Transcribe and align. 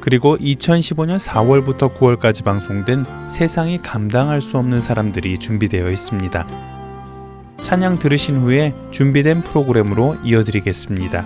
그리고 0.00 0.36
2015년 0.38 1.18
4월부터 1.18 1.94
9월까지 1.94 2.44
방송된 2.44 3.04
세상이 3.28 3.78
감당할 3.82 4.40
수 4.40 4.56
없는 4.56 4.80
사람들이 4.80 5.38
준비되어 5.38 5.90
있습니다. 5.90 6.46
찬양 7.62 7.98
들으신 7.98 8.40
후에 8.40 8.74
준비된 8.90 9.42
프로그램으로 9.42 10.16
이어드리겠습니다. 10.24 11.24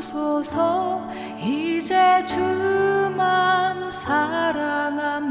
주소서 0.00 1.02
이제 1.42 2.24
주만 2.24 3.90
사랑합니다. 3.90 5.28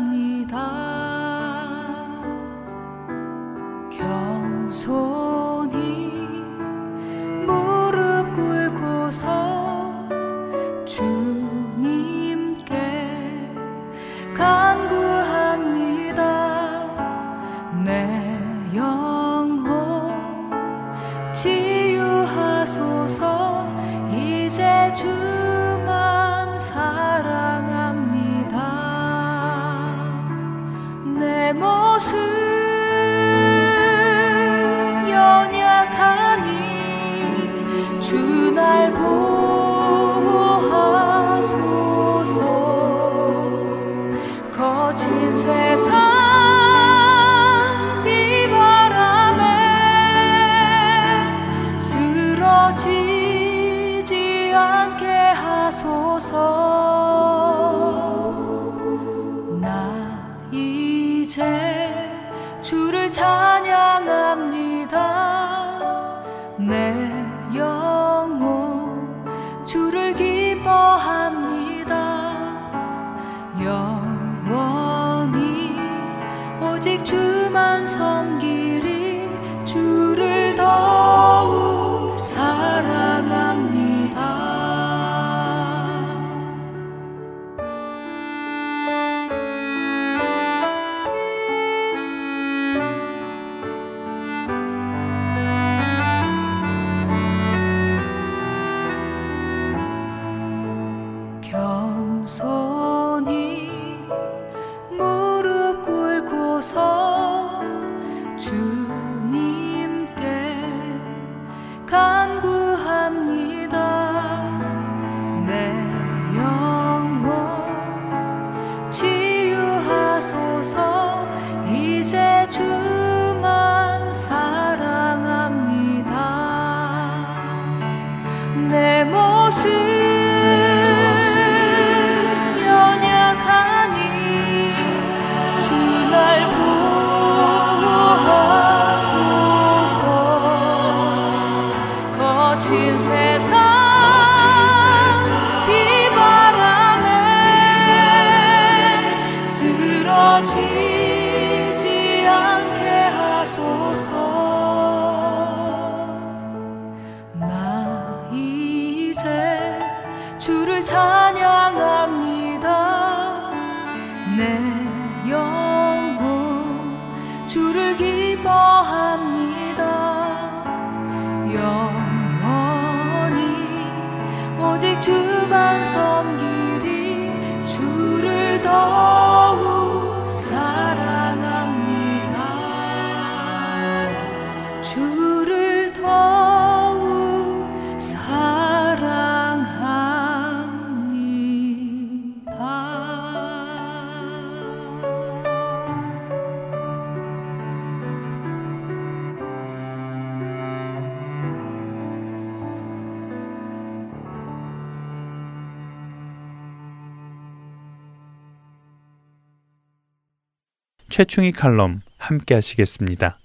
최충희 211.18 211.52
칼럼 211.52 212.02
함께 212.20 212.54
하시겠습니다. 212.54 213.40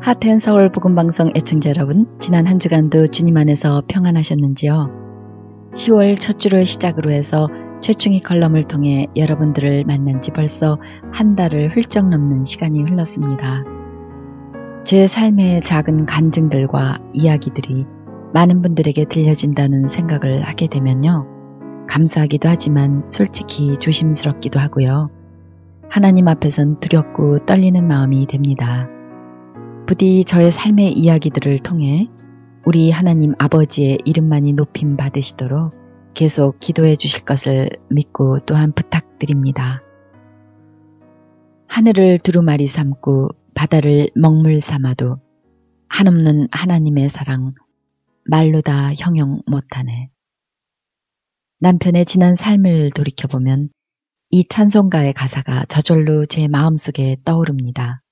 하텐 0.00 0.38
서울 0.38 0.72
복음 0.72 0.94
방송 0.94 1.30
애청자 1.36 1.68
여러분, 1.68 2.06
지난 2.18 2.46
한 2.46 2.58
주간도 2.58 3.08
주님 3.08 3.36
안에서 3.36 3.82
평안하셨는지요? 3.86 4.88
10월 5.74 6.18
첫 6.18 6.38
주를 6.38 6.64
시작으로 6.64 7.10
해서 7.10 7.48
최충희 7.82 8.22
컬럼을 8.22 8.64
통해 8.64 9.08
여러분들을 9.14 9.84
만난 9.84 10.22
지 10.22 10.30
벌써 10.30 10.78
한 11.12 11.36
달을 11.36 11.76
훌쩍 11.76 12.08
넘는 12.08 12.44
시간이 12.44 12.84
흘렀습니다. 12.84 13.62
제 14.84 15.06
삶의 15.06 15.64
작은 15.64 16.06
간증들과 16.06 17.00
이야기들이 17.12 17.84
많은 18.34 18.62
분들에게 18.62 19.06
들려진다는 19.06 19.88
생각을 19.88 20.42
하게 20.42 20.68
되면요. 20.68 21.26
감사하기도 21.88 22.48
하지만 22.48 23.10
솔직히 23.10 23.76
조심스럽기도 23.78 24.60
하고요. 24.60 25.10
하나님 25.88 26.28
앞에선 26.28 26.80
두렵고 26.80 27.38
떨리는 27.40 27.86
마음이 27.86 28.26
됩니다. 28.26 28.88
부디 29.86 30.24
저의 30.24 30.52
삶의 30.52 30.92
이야기들을 30.92 31.60
통해 31.60 32.08
우리 32.66 32.90
하나님 32.90 33.32
아버지의 33.38 34.00
이름만이 34.04 34.52
높임 34.52 34.96
받으시도록 34.96 35.72
계속 36.12 36.60
기도해 36.60 36.96
주실 36.96 37.24
것을 37.24 37.70
믿고 37.88 38.40
또한 38.40 38.72
부탁드립니다. 38.72 39.80
하늘을 41.68 42.18
두루마리 42.18 42.66
삼고 42.66 43.28
바다를 43.54 44.10
먹물 44.14 44.60
삼아도 44.60 45.16
한없는 45.88 46.48
하나님의 46.50 47.08
사랑 47.08 47.54
말로 48.30 48.60
다 48.60 48.92
형용 48.92 49.40
못하네. 49.46 50.10
남편의 51.60 52.04
지난 52.04 52.34
삶을 52.34 52.90
돌이켜보면 52.90 53.70
이 54.28 54.46
찬송가의 54.46 55.14
가사가 55.14 55.64
저절로 55.64 56.26
제 56.26 56.46
마음속에 56.46 57.16
떠오릅니다. 57.24 58.02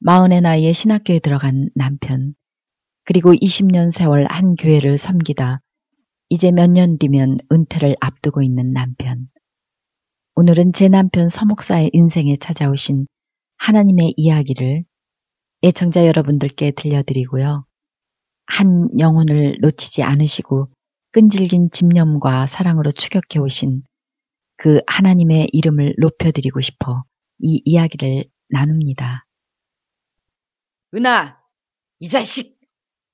마흔의 0.00 0.40
나이에 0.40 0.72
신학교에 0.72 1.18
들어간 1.18 1.68
남편, 1.74 2.34
그리고 3.04 3.32
20년 3.34 3.90
세월 3.90 4.24
한 4.24 4.54
교회를 4.54 4.96
섬기다 4.96 5.60
이제 6.30 6.50
몇 6.50 6.70
년 6.70 6.96
뒤면 6.96 7.36
은퇴를 7.52 7.96
앞두고 8.00 8.42
있는 8.42 8.72
남편. 8.72 9.28
오늘은 10.34 10.72
제 10.72 10.88
남편 10.88 11.28
서목사의 11.28 11.90
인생에 11.92 12.38
찾아오신 12.38 13.06
하나님의 13.58 14.14
이야기를 14.16 14.84
애청자 15.62 16.06
여러분들께 16.06 16.70
들려드리고요. 16.70 17.66
한 18.46 18.88
영혼을 18.98 19.56
놓치지 19.60 20.02
않으시고 20.02 20.68
끈질긴 21.12 21.70
집념과 21.70 22.46
사랑으로 22.46 22.92
추격해 22.92 23.38
오신 23.40 23.82
그 24.56 24.80
하나님의 24.86 25.48
이름을 25.52 25.94
높여드리고 25.98 26.60
싶어 26.60 27.04
이 27.38 27.60
이야기를 27.64 28.24
나눕니다. 28.48 29.26
은하, 30.94 31.38
이 31.98 32.08
자식, 32.08 32.58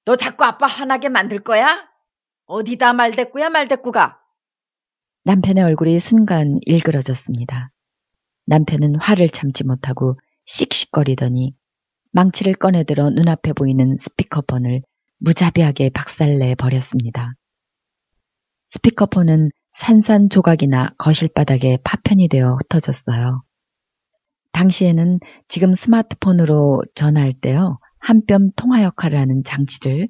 너 0.04 0.16
자꾸 0.16 0.44
아빠 0.44 0.66
화나게 0.66 1.08
만들 1.08 1.38
거야? 1.38 1.88
어디다 2.46 2.92
말대꾸야 2.92 3.48
말대꾸가? 3.48 4.18
남편의 5.24 5.62
얼굴이 5.62 6.00
순간 6.00 6.58
일그러졌습니다. 6.62 7.70
남편은 8.46 8.96
화를 8.96 9.28
참지 9.28 9.64
못하고 9.64 10.18
씩씩거리더니 10.46 11.54
망치를 12.12 12.54
꺼내들어 12.54 13.10
눈앞에 13.10 13.52
보이는 13.52 13.96
스피커폰을 13.96 14.82
무자비하게 15.20 15.90
박살내 15.90 16.54
버렸습니다. 16.56 17.34
스피커폰은 18.68 19.50
산산조각이나 19.74 20.90
거실바닥에 20.98 21.78
파편이 21.84 22.28
되어 22.28 22.56
흩어졌어요. 22.56 23.42
당시에는 24.52 25.20
지금 25.48 25.72
스마트폰으로 25.72 26.82
전화할 26.94 27.34
때요. 27.34 27.78
한 27.98 28.24
뼘 28.26 28.50
통화 28.56 28.82
역할을 28.82 29.18
하는 29.18 29.42
장치를 29.44 30.08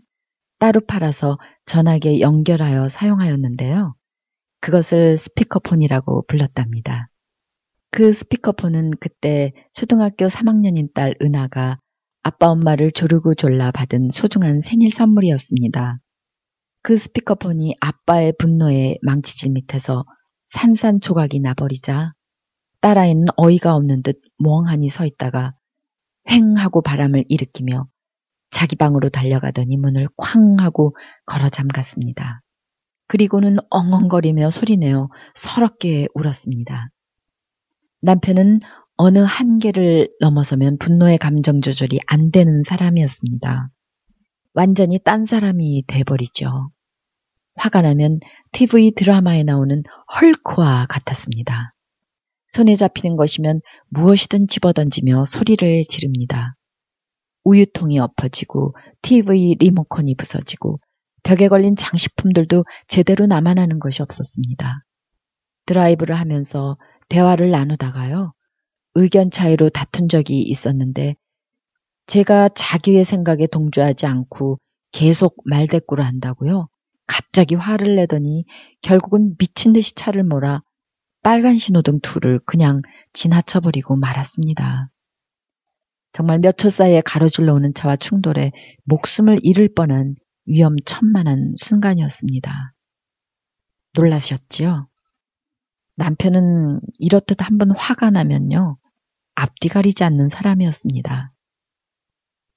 따로 0.58 0.80
팔아서 0.86 1.38
전화기에 1.64 2.20
연결하여 2.20 2.88
사용하였는데요. 2.88 3.94
그것을 4.60 5.18
스피커폰이라고 5.18 6.26
불렀답니다. 6.26 7.08
그 7.90 8.12
스피커폰은 8.12 8.92
그때 9.00 9.52
초등학교 9.72 10.26
3학년인 10.26 10.94
딸 10.94 11.14
은하가 11.22 11.78
아빠 12.22 12.48
엄마를 12.48 12.92
조르고 12.92 13.34
졸라 13.34 13.70
받은 13.70 14.10
소중한 14.10 14.60
생일 14.60 14.92
선물이었습니다. 14.92 15.98
그 16.82 16.96
스피커폰이 16.96 17.76
아빠의 17.80 18.34
분노에 18.38 18.96
망치질 19.02 19.52
밑에서 19.52 20.04
산산조각이 20.46 21.40
나버리자 21.40 22.12
딸아이는 22.80 23.26
어이가 23.36 23.74
없는 23.74 24.02
듯 24.02 24.20
멍하니 24.38 24.88
서 24.88 25.06
있다가 25.06 25.54
횡 26.28 26.56
하고 26.56 26.82
바람을 26.82 27.24
일으키며 27.28 27.86
자기 28.50 28.76
방으로 28.76 29.08
달려가더니 29.10 29.76
문을 29.76 30.08
쾅 30.16 30.56
하고 30.58 30.96
걸어 31.24 31.48
잠갔습니다. 31.48 32.42
그리고는 33.06 33.56
엉엉거리며 33.70 34.50
소리내어 34.50 35.08
서럽게 35.34 36.08
울었습니다. 36.14 36.90
남편은 38.02 38.60
어느 39.02 39.20
한계를 39.20 40.10
넘어서면 40.20 40.76
분노의 40.76 41.16
감정 41.16 41.62
조절이 41.62 42.00
안 42.06 42.30
되는 42.30 42.62
사람이었습니다. 42.62 43.70
완전히 44.52 44.98
딴 45.02 45.24
사람이 45.24 45.84
돼버리죠. 45.86 46.70
화가 47.54 47.80
나면 47.80 48.20
TV 48.52 48.90
드라마에 48.90 49.42
나오는 49.42 49.82
헐크와 50.20 50.84
같았습니다. 50.90 51.72
손에 52.48 52.76
잡히는 52.76 53.16
것이면 53.16 53.62
무엇이든 53.88 54.48
집어던지며 54.48 55.24
소리를 55.24 55.84
지릅니다. 55.88 56.54
우유통이 57.44 57.98
엎어지고 58.00 58.76
TV 59.00 59.56
리모컨이 59.60 60.14
부서지고 60.16 60.78
벽에 61.22 61.48
걸린 61.48 61.74
장식품들도 61.74 62.66
제대로 62.86 63.24
남아나는 63.24 63.78
것이 63.78 64.02
없었습니다. 64.02 64.84
드라이브를 65.64 66.18
하면서 66.18 66.76
대화를 67.08 67.50
나누다가요. 67.50 68.34
의견 68.94 69.30
차이로 69.30 69.70
다툰 69.70 70.08
적이 70.08 70.42
있었는데 70.42 71.14
제가 72.06 72.48
자기의 72.48 73.04
생각에 73.04 73.46
동조하지 73.46 74.06
않고 74.06 74.58
계속 74.92 75.36
말대꾸를 75.44 76.04
한다고요. 76.04 76.68
갑자기 77.06 77.54
화를 77.54 77.96
내더니 77.96 78.44
결국은 78.82 79.36
미친 79.38 79.72
듯이 79.72 79.94
차를 79.94 80.24
몰아 80.24 80.62
빨간 81.22 81.56
신호등 81.56 82.00
둘을 82.00 82.40
그냥 82.46 82.82
지나쳐버리고 83.12 83.96
말았습니다. 83.96 84.90
정말 86.12 86.40
몇 86.40 86.56
초 86.56 86.70
사이에 86.70 87.02
가로질러 87.02 87.54
오는 87.54 87.72
차와 87.74 87.96
충돌해 87.96 88.52
목숨을 88.84 89.38
잃을 89.42 89.72
뻔한 89.74 90.16
위험천만한 90.46 91.52
순간이었습니다. 91.56 92.74
놀라셨지요? 93.94 94.88
남편은 95.96 96.80
이렇듯 96.98 97.42
한번 97.42 97.70
화가 97.76 98.10
나면요. 98.10 98.78
앞뒤 99.34 99.68
가리지 99.68 100.04
않는 100.04 100.28
사람이었습니다. 100.28 101.32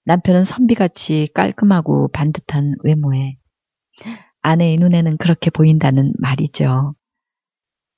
남편은 0.05 0.43
선비같이 0.43 1.29
깔끔하고 1.33 2.09
반듯한 2.09 2.75
외모에 2.83 3.37
아내의 4.41 4.77
눈에는 4.77 5.17
그렇게 5.17 5.49
보인다는 5.49 6.13
말이죠. 6.19 6.95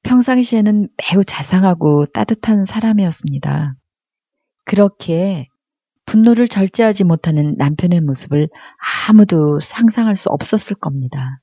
평상시에는 0.04 0.88
매우 0.98 1.24
자상하고 1.24 2.06
따뜻한 2.06 2.66
사람이었습니다. 2.66 3.76
그렇게 4.64 5.48
분노를 6.06 6.48
절제하지 6.48 7.04
못하는 7.04 7.56
남편의 7.58 8.02
모습을 8.02 8.50
아무도 9.10 9.60
상상할 9.60 10.16
수 10.16 10.30
없었을 10.30 10.76
겁니다. 10.76 11.42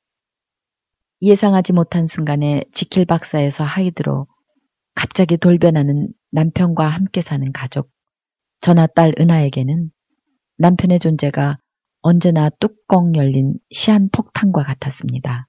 예상하지 1.20 1.72
못한 1.72 2.06
순간에 2.06 2.64
지킬 2.72 3.04
박사에서 3.04 3.64
하이드로 3.64 4.26
갑자기 4.94 5.36
돌변하는 5.36 6.08
남편과 6.30 6.86
함께 6.86 7.20
사는 7.20 7.50
가족, 7.52 7.90
저나 8.60 8.86
딸 8.86 9.12
은하에게는 9.18 9.90
남편의 10.58 10.98
존재가 11.00 11.58
언제나 12.02 12.50
뚜껑 12.50 13.14
열린 13.14 13.54
시한 13.70 14.08
폭탄과 14.10 14.62
같았습니다. 14.62 15.48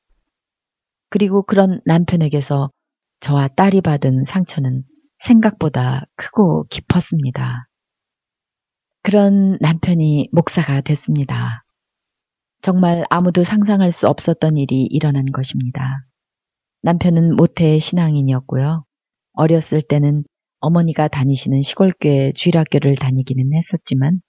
그리고 1.10 1.44
그런 1.44 1.82
남편에게서 1.86 2.72
저와 3.20 3.48
딸이 3.50 3.82
받은 3.82 4.24
상처는 4.24 4.84
생각보다 5.20 6.06
크고 6.16 6.66
깊었습니다. 6.70 7.68
그런 9.04 9.58
남편이 9.62 10.30
목사가 10.32 10.82
됐습니다. 10.82 11.64
정말 12.62 13.04
아무도 13.10 13.44
상상할 13.44 13.92
수 13.92 14.08
없었던 14.08 14.58
일이 14.58 14.86
일어난 14.86 15.26
것입니다. 15.32 16.06
남편은 16.82 17.36
모태 17.36 17.78
신앙인이었고요. 17.80 18.86
어렸을 19.34 19.82
때는 19.82 20.24
어머니가 20.60 21.08
다니시는 21.08 21.62
시골교회 21.62 22.32
주일학교를 22.34 22.96
다니기는 22.96 23.54
했었지만 23.54 24.22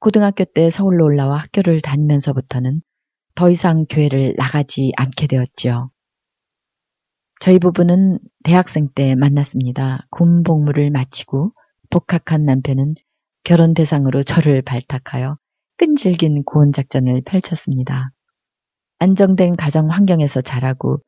고등학교 0.00 0.44
때 0.44 0.70
서울로 0.70 1.04
올라와 1.04 1.38
학교를 1.38 1.80
다니면서부터는 1.80 2.80
더 3.34 3.50
이상 3.50 3.86
교회를 3.88 4.34
나가지 4.36 4.92
않게 4.96 5.26
되었죠. 5.26 5.90
저희 7.40 7.58
부부는 7.58 8.18
대학생 8.44 8.88
때 8.94 9.14
만났습니다. 9.14 10.00
군 10.10 10.42
복무를 10.42 10.90
마치고 10.90 11.52
복학한 11.90 12.44
남편은 12.44 12.94
결혼 13.44 13.74
대상으로 13.74 14.22
저를 14.22 14.62
발탁하여 14.62 15.36
끈질긴 15.76 16.44
고혼 16.44 16.72
작전을 16.72 17.22
펼쳤습니다. 17.24 18.12
안정된 19.00 19.56
가정 19.56 19.90
환경에서 19.90 20.40
자라고 20.42 21.00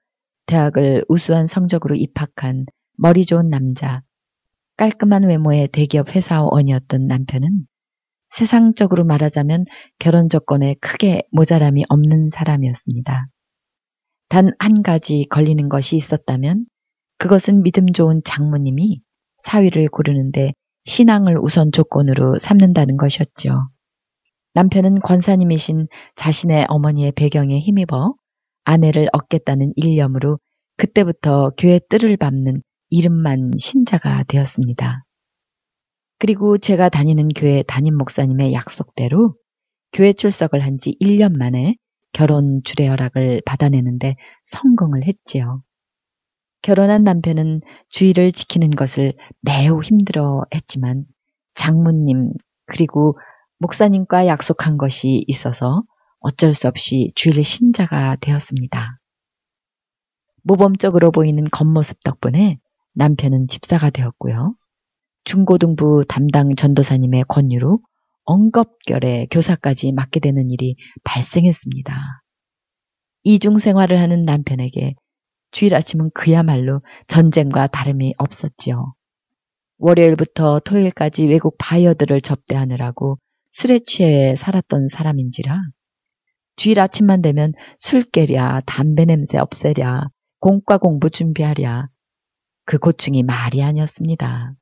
대학을 0.46 1.04
우수한 1.08 1.46
성적으로 1.46 1.94
입학한 1.94 2.66
머리 2.96 3.24
좋은 3.26 3.50
남자, 3.50 4.02
깔끔한 4.76 5.24
외모의 5.24 5.68
대기업 5.68 6.14
회사원이었던 6.14 7.06
남편은 7.06 7.66
세상적으로 8.30 9.04
말하자면 9.04 9.64
결혼 9.98 10.28
조건에 10.28 10.74
크게 10.80 11.22
모자람이 11.32 11.84
없는 11.88 12.28
사람이었습니다. 12.30 13.26
단 14.28 14.50
한 14.58 14.82
가지 14.82 15.26
걸리는 15.30 15.68
것이 15.68 15.96
있었다면 15.96 16.66
그것은 17.18 17.62
믿음 17.62 17.92
좋은 17.92 18.22
장모님이 18.24 19.00
사위를 19.36 19.88
고르는데 19.88 20.52
신앙을 20.84 21.38
우선 21.38 21.72
조건으로 21.72 22.38
삼는다는 22.38 22.96
것이었죠. 22.96 23.68
남편은 24.54 25.00
권사님이신 25.00 25.88
자신의 26.16 26.66
어머니의 26.68 27.12
배경에 27.12 27.58
힘입어 27.60 28.14
아내를 28.64 29.08
얻겠다는 29.12 29.72
일념으로 29.76 30.38
그때부터 30.76 31.50
교회 31.56 31.80
뜰을 31.88 32.16
밟는 32.16 32.62
이름만 32.94 33.50
신자가 33.58 34.22
되었습니다. 34.24 35.04
그리고 36.18 36.58
제가 36.58 36.88
다니는 36.88 37.28
교회 37.28 37.62
담임 37.64 37.96
목사님의 37.96 38.52
약속대로 38.52 39.34
교회 39.92 40.12
출석을 40.12 40.60
한 40.60 40.78
지 40.78 40.96
1년 41.00 41.36
만에 41.36 41.76
결혼 42.12 42.62
주례 42.64 42.86
허락을 42.86 43.42
받아내는데 43.44 44.14
성공을 44.44 45.04
했지요. 45.06 45.62
결혼한 46.62 47.02
남편은 47.02 47.60
주의를 47.90 48.32
지키는 48.32 48.70
것을 48.70 49.14
매우 49.40 49.82
힘들어 49.82 50.44
했지만 50.54 51.04
장모님 51.54 52.32
그리고 52.66 53.18
목사님과 53.58 54.26
약속한 54.28 54.78
것이 54.78 55.24
있어서 55.26 55.82
어쩔 56.20 56.54
수 56.54 56.68
없이 56.68 57.10
주일 57.16 57.42
신자가 57.44 58.16
되었습니다. 58.20 58.98
모범적으로 60.44 61.10
보이는 61.10 61.44
겉모습 61.50 61.98
덕분에 62.04 62.58
남편은 62.94 63.48
집사가 63.48 63.90
되었고요. 63.90 64.54
중고등부 65.24 66.04
담당 66.08 66.54
전도사님의 66.54 67.24
권유로 67.28 67.80
엉겁결에 68.24 69.26
교사까지 69.30 69.92
맡게 69.92 70.20
되는 70.20 70.50
일이 70.50 70.76
발생했습니다. 71.04 71.94
이중 73.24 73.58
생활을 73.58 73.98
하는 73.98 74.24
남편에게 74.24 74.94
주일 75.50 75.74
아침은 75.74 76.10
그야말로 76.14 76.82
전쟁과 77.06 77.68
다름이 77.68 78.14
없었지요. 78.18 78.94
월요일부터 79.78 80.60
토요일까지 80.60 81.26
외국 81.26 81.56
바이어들을 81.58 82.20
접대하느라고 82.20 83.18
술에 83.50 83.78
취해 83.78 84.34
살았던 84.36 84.88
사람인지라 84.88 85.60
주일 86.56 86.80
아침만 86.80 87.22
되면 87.22 87.52
술 87.78 88.02
깨랴, 88.02 88.62
담배 88.66 89.04
냄새 89.04 89.38
없애랴, 89.38 90.08
공과 90.38 90.78
공부 90.78 91.10
준비하랴. 91.10 91.88
그 92.64 92.78
고충이 92.78 93.22
말이 93.22 93.62
아니었습니다. 93.62 94.54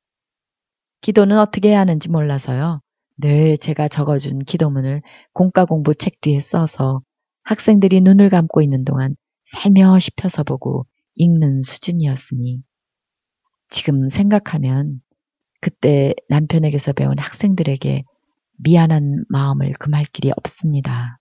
기도는 1.01 1.39
어떻게 1.39 1.69
해야 1.69 1.79
하는지 1.79 2.09
몰라서요. 2.09 2.81
늘 3.17 3.57
제가 3.57 3.87
적어준 3.87 4.39
기도문을 4.39 5.01
공과 5.33 5.65
공부 5.65 5.93
책 5.93 6.19
뒤에 6.21 6.39
써서 6.39 7.01
학생들이 7.43 8.01
눈을 8.01 8.29
감고 8.29 8.61
있는 8.61 8.85
동안 8.85 9.15
살며시 9.45 10.11
펴서 10.15 10.43
보고 10.43 10.85
읽는 11.15 11.61
수준이었으니 11.61 12.61
지금 13.69 14.09
생각하면 14.09 15.01
그때 15.61 16.13
남편에게서 16.29 16.93
배운 16.93 17.17
학생들에게 17.19 18.03
미안한 18.59 19.25
마음을 19.29 19.71
금할 19.79 20.05
길이 20.05 20.31
없습니다. 20.35 21.19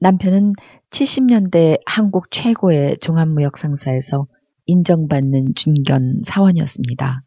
남편은 0.00 0.54
70년대 0.90 1.80
한국 1.84 2.30
최고의 2.30 2.98
종합무역 3.00 3.58
상사에서 3.58 4.26
인정받는 4.70 5.54
중견 5.56 6.22
사원이었습니다. 6.24 7.22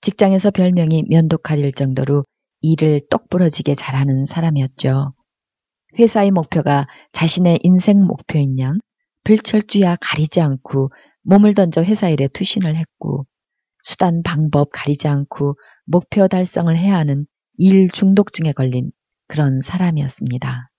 직장에서 0.00 0.50
별명이 0.50 1.04
면도칼일 1.08 1.72
정도로 1.72 2.24
일을 2.60 3.02
똑부러지게 3.08 3.74
잘하는 3.76 4.26
사람이었죠. 4.26 5.14
회사의 5.98 6.30
목표가 6.30 6.88
자신의 7.12 7.60
인생 7.62 8.04
목표인 8.04 8.58
양 8.58 8.78
불철주야 9.24 9.96
가리지 10.00 10.40
않고 10.40 10.90
몸을 11.22 11.54
던져 11.54 11.82
회사 11.82 12.08
일에 12.08 12.28
투신을 12.28 12.74
했고 12.74 13.26
수단 13.82 14.22
방법 14.22 14.70
가리지 14.72 15.08
않고 15.08 15.56
목표 15.86 16.26
달성을 16.28 16.76
해야 16.76 16.96
하는 16.96 17.26
일 17.58 17.88
중독증에 17.90 18.52
걸린 18.52 18.90
그런 19.28 19.60
사람이었습니다. 19.62 20.70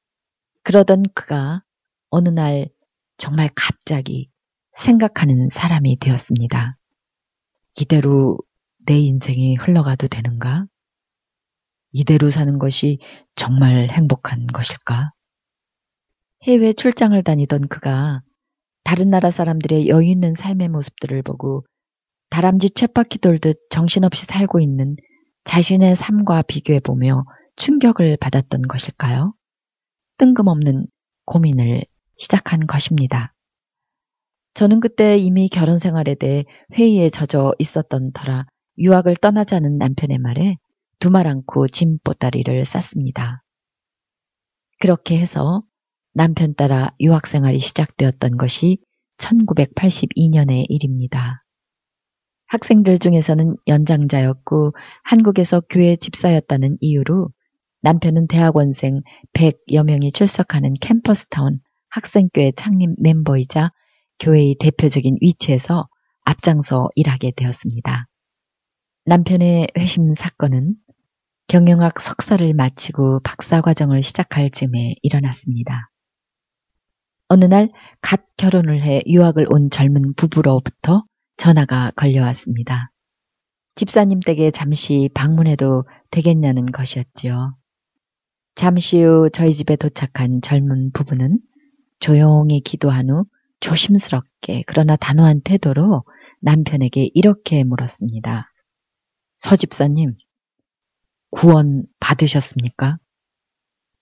그러던 0.64 1.04
그가 1.14 1.64
어느 2.10 2.30
날 2.30 2.70
정말 3.18 3.50
갑자기 3.56 4.30
생각하는 4.74 5.50
사람이 5.50 6.00
되었습니다. 6.00 6.78
이대로 7.80 8.38
내 8.86 8.98
인생이 8.98 9.56
흘러가도 9.56 10.08
되는가? 10.08 10.66
이대로 11.92 12.30
사는 12.30 12.58
것이 12.58 13.00
정말 13.36 13.90
행복한 13.90 14.48
것일까? 14.48 15.12
해외 16.44 16.74
출장을 16.74 17.22
다니던 17.24 17.68
그가 17.68 18.22
다른 18.84 19.10
나라 19.10 19.30
사람들의 19.30 19.88
여유 19.88 20.10
있는 20.10 20.34
삶의 20.34 20.70
모습들을 20.70 21.22
보고 21.22 21.66
다람쥐 22.30 22.72
쳇바퀴 22.72 23.20
돌듯 23.20 23.70
정신없이 23.70 24.26
살고 24.26 24.60
있는 24.60 24.96
자신의 25.44 25.96
삶과 25.96 26.44
비교해 26.44 26.80
보며 26.80 27.26
충격을 27.58 28.18
받았던 28.18 28.64
것일까요? 28.64 29.34
뜬금없는 30.18 30.88
고민을 31.26 31.84
시작한 32.18 32.66
것입니다. 32.68 33.34
저는 34.54 34.80
그때 34.80 35.18
이미 35.18 35.48
결혼 35.48 35.78
생활에 35.78 36.16
대해 36.16 36.46
회의에 36.74 37.10
젖어 37.10 37.54
있었던 37.60 38.12
터라 38.14 38.46
유학을 38.78 39.16
떠나자는 39.16 39.78
남편의 39.78 40.18
말에 40.18 40.58
두말 41.00 41.28
않고 41.28 41.68
짐 41.68 41.98
보따리를 42.04 42.66
쌌습니다. 42.66 43.44
그렇게 44.80 45.18
해서 45.18 45.64
남편 46.14 46.54
따라 46.56 46.92
유학 47.00 47.28
생활이 47.28 47.60
시작되었던 47.60 48.38
것이 48.38 48.80
1982년의 49.18 50.66
일입니다. 50.70 51.44
학생들 52.48 53.00
중에서는 53.00 53.56
연장자였고 53.68 54.74
한국에서 55.04 55.62
교회 55.70 55.96
집사였다는 55.96 56.78
이유로 56.82 57.30
남편은 57.82 58.28
대학원생 58.28 59.02
100여 59.34 59.84
명이 59.86 60.12
출석하는 60.12 60.74
캠퍼스타운 60.82 61.60
학생교회 61.90 62.52
창립 62.58 62.90
멤버이자 63.00 63.72
교회의 64.22 64.56
대표적인 64.60 65.18
위치에서 65.20 65.88
앞장서 66.26 66.90
일하게 66.96 67.32
되었습니다. 67.36 68.06
남편의 69.06 69.70
회심 69.78 70.14
사건은 70.14 70.76
경영학 71.48 72.00
석사를 72.00 72.54
마치고 72.54 73.22
박사 73.24 73.62
과정을 73.62 74.04
시작할 74.04 74.52
즈음에 74.52 74.94
일어났습니다. 75.02 75.90
어느 77.28 77.46
날 77.46 77.70
갓 78.02 78.22
결혼을 78.38 78.82
해 78.82 79.02
유학을 79.08 79.48
온 79.50 79.70
젊은 79.70 80.14
부부로부터 80.16 81.04
전화가 81.38 81.92
걸려왔습니다. 81.96 82.92
집사님 83.76 84.20
댁에 84.20 84.52
잠시 84.52 85.10
방문해도 85.16 85.86
되겠냐는 86.12 86.68
것이었지요. 86.68 87.56
잠시 88.56 89.02
후 89.02 89.30
저희 89.34 89.54
집에 89.54 89.76
도착한 89.78 90.42
젊은 90.42 90.92
부부는 90.92 91.40
조용히 92.00 92.62
기도한 92.62 93.10
후 93.10 93.26
조심스럽게 93.62 94.64
그러나 94.68 94.96
단호한 94.96 95.42
태도로 95.44 96.04
남편에게 96.42 97.10
이렇게 97.14 97.64
물었습니다. 97.64 98.52
서집사님, 99.38 100.16
구원 101.32 101.86
받으셨습니까? 102.00 102.98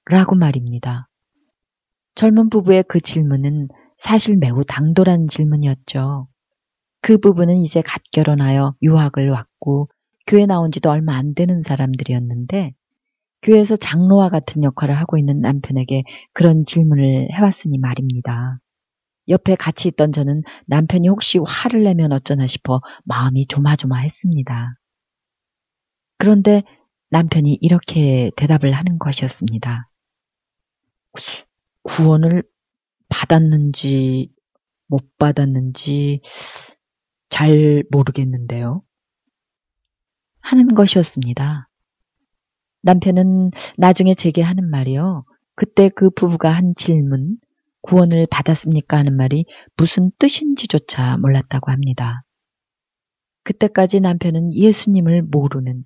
라고 0.05 0.35
말입니다. 0.35 1.07
젊은 2.15 2.49
부부의 2.49 2.83
그 2.87 2.99
질문은 2.99 3.67
사실 3.97 4.37
매우 4.37 4.63
당돌한 4.65 5.27
질문이었죠. 5.27 6.27
그 7.01 7.17
부부는 7.17 7.57
이제 7.59 7.81
갓 7.81 8.01
결혼하여 8.11 8.75
유학을 8.81 9.29
왔고 9.29 9.89
교회 10.25 10.45
나온 10.45 10.71
지도 10.71 10.89
얼마 10.89 11.15
안 11.15 11.33
되는 11.33 11.61
사람들이었는데 11.61 12.73
교회에서 13.41 13.75
장로와 13.75 14.29
같은 14.29 14.63
역할을 14.63 14.95
하고 14.97 15.17
있는 15.17 15.39
남편에게 15.39 16.03
그런 16.33 16.65
질문을 16.65 17.29
해왔으니 17.31 17.77
말입니다. 17.77 18.59
옆에 19.29 19.55
같이 19.55 19.87
있던 19.89 20.11
저는 20.11 20.43
남편이 20.65 21.07
혹시 21.07 21.39
화를 21.45 21.83
내면 21.83 22.11
어쩌나 22.11 22.47
싶어 22.47 22.81
마음이 23.05 23.45
조마조마했습니다. 23.47 24.75
그런데 26.17 26.63
남편이 27.11 27.59
이렇게 27.61 28.31
대답을 28.35 28.71
하는 28.73 28.99
것이었습니다. 28.99 29.89
구원을 31.83 32.43
받았는지 33.09 34.31
못 34.87 35.17
받았는지 35.17 36.21
잘 37.29 37.83
모르겠는데요. 37.91 38.83
하는 40.41 40.67
것이었습니다. 40.67 41.69
남편은 42.81 43.51
나중에 43.77 44.13
제게 44.15 44.41
하는 44.41 44.69
말이요. 44.69 45.25
그때 45.55 45.89
그 45.89 46.09
부부가 46.09 46.51
한 46.51 46.73
질문, 46.75 47.37
구원을 47.89 48.27
받았습니까? 48.29 48.97
하는 48.97 49.17
말이 49.17 49.45
무슨 49.75 50.11
뜻인지조차 50.19 51.17
몰랐다고 51.17 51.71
합니다. 51.71 52.21
그때까지 53.43 53.99
남편은 53.99 54.53
예수님을 54.53 55.23
모르는 55.23 55.85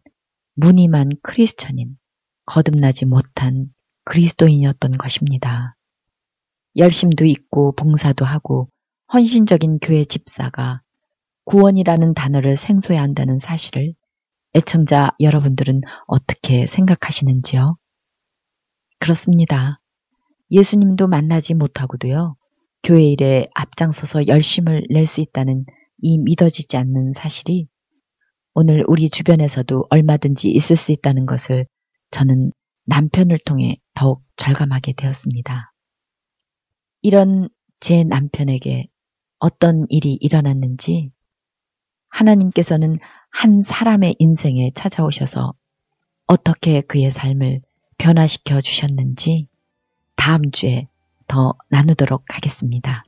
무늬만 0.55 1.12
크리스천인, 1.22 1.95
거듭나지 2.45 3.05
못한 3.05 3.67
그리스도인이었던 4.03 4.98
것입니다. 4.98 5.77
열심도 6.75 7.24
있고 7.24 7.74
봉사도 7.74 8.25
하고 8.25 8.67
헌신적인 9.13 9.79
교회 9.79 10.03
집사가 10.03 10.81
구원이라는 11.45 12.15
단어를 12.15 12.57
생소해 12.57 13.00
한다는 13.00 13.39
사실을 13.39 13.93
애청자 14.53 15.12
여러분들은 15.22 15.79
어떻게 16.07 16.67
생각하시는지요? 16.67 17.77
그렇습니다. 19.00 19.79
예수님도 20.53 21.07
만나지 21.07 21.55
못하고도요, 21.55 22.36
교회 22.83 23.03
일에 23.05 23.48
앞장서서 23.55 24.27
열심을 24.27 24.83
낼 24.91 25.05
수 25.07 25.19
있다는 25.22 25.65
이 26.00 26.19
믿어지지 26.19 26.77
않는 26.77 27.13
사실이 27.13 27.67
오늘 28.53 28.83
우리 28.88 29.10
주변에서도 29.10 29.88
얼마든지 29.89 30.51
있을 30.51 30.75
수 30.75 30.91
있다는 30.91 31.25
것을 31.25 31.65
저는 32.12 32.51
남편을 32.86 33.39
통해 33.45 33.77
더욱 33.95 34.24
절감하게 34.36 34.93
되었습니다. 34.93 35.74
이런 37.01 37.50
제 37.79 38.03
남편에게 38.03 38.89
어떤 39.39 39.88
일이 39.89 40.13
일어났는지 40.22 41.12
하나님께서는 42.10 43.00
한 43.31 43.63
사람의 43.63 44.17
인생에 44.19 44.72
찾아오셔서 44.75 45.53
어떻게 46.27 46.81
그의 46.81 47.10
삶을 47.10 47.62
변화시켜 47.98 48.62
주셨는지 48.62 49.48
다음 50.25 50.51
주에 50.51 50.88
더 51.27 51.53
나누도록 51.68 52.24
하겠습니다. 52.30 53.03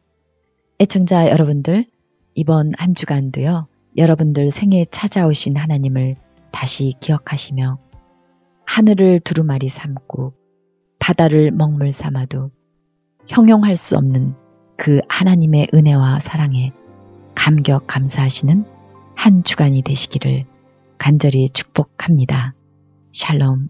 애청자 0.82 1.30
여러분들, 1.30 1.86
이번 2.34 2.74
한 2.78 2.94
주간도요, 2.94 3.70
여러분들 3.96 4.52
생에 4.52 4.84
찾아오신 4.92 5.56
하나님을 5.56 6.18
다시 6.52 6.94
기억하시며 7.00 7.80
하늘을 8.66 9.22
두루마리 9.22 9.70
삼고 9.70 10.34
바다를 11.00 11.52
먹물 11.52 11.94
삼아도 11.94 12.52
형용할 13.30 13.78
수 13.78 13.96
없는 13.96 14.36
그 14.76 15.00
하나님의 15.08 15.70
은혜와 15.74 16.20
사랑에 16.20 16.74
감격 17.34 17.88
감사하시는 17.88 18.66
한 19.16 19.44
주간이 19.44 19.84
되시기를 19.84 20.44
간절히 20.98 21.48
축복합니다. 21.48 22.56
샬롬. 23.14 23.70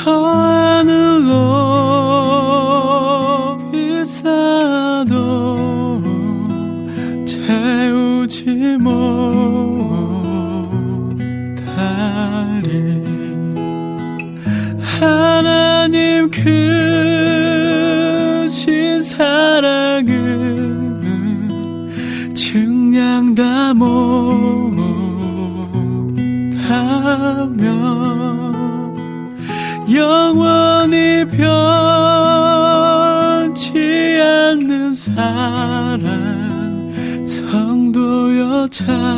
저 0.09 0.48
변치 32.59 34.21
않는 34.21 34.93
사랑 34.93 36.05
성도여 37.25 38.67
찬 38.69 39.18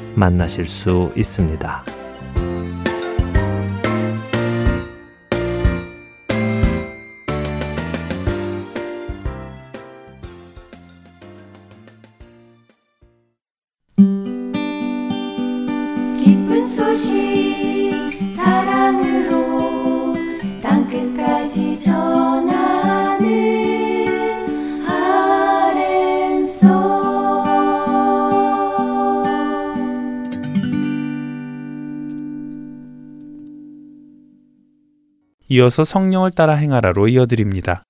만나실 0.15 0.67
수 0.67 1.11
있습니다. 1.15 2.00
이어서 35.53 35.83
성령을 35.83 36.31
따라 36.31 36.53
행하라로 36.53 37.09
이어드립니다. 37.09 37.83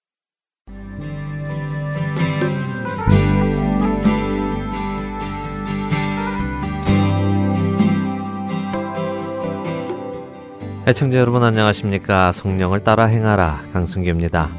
애청자 10.87 11.19
여러분 11.19 11.43
안녕하십니까? 11.43 12.31
성령을 12.31 12.83
따라 12.83 13.05
행하라 13.05 13.65
강승규입니다. 13.73 14.49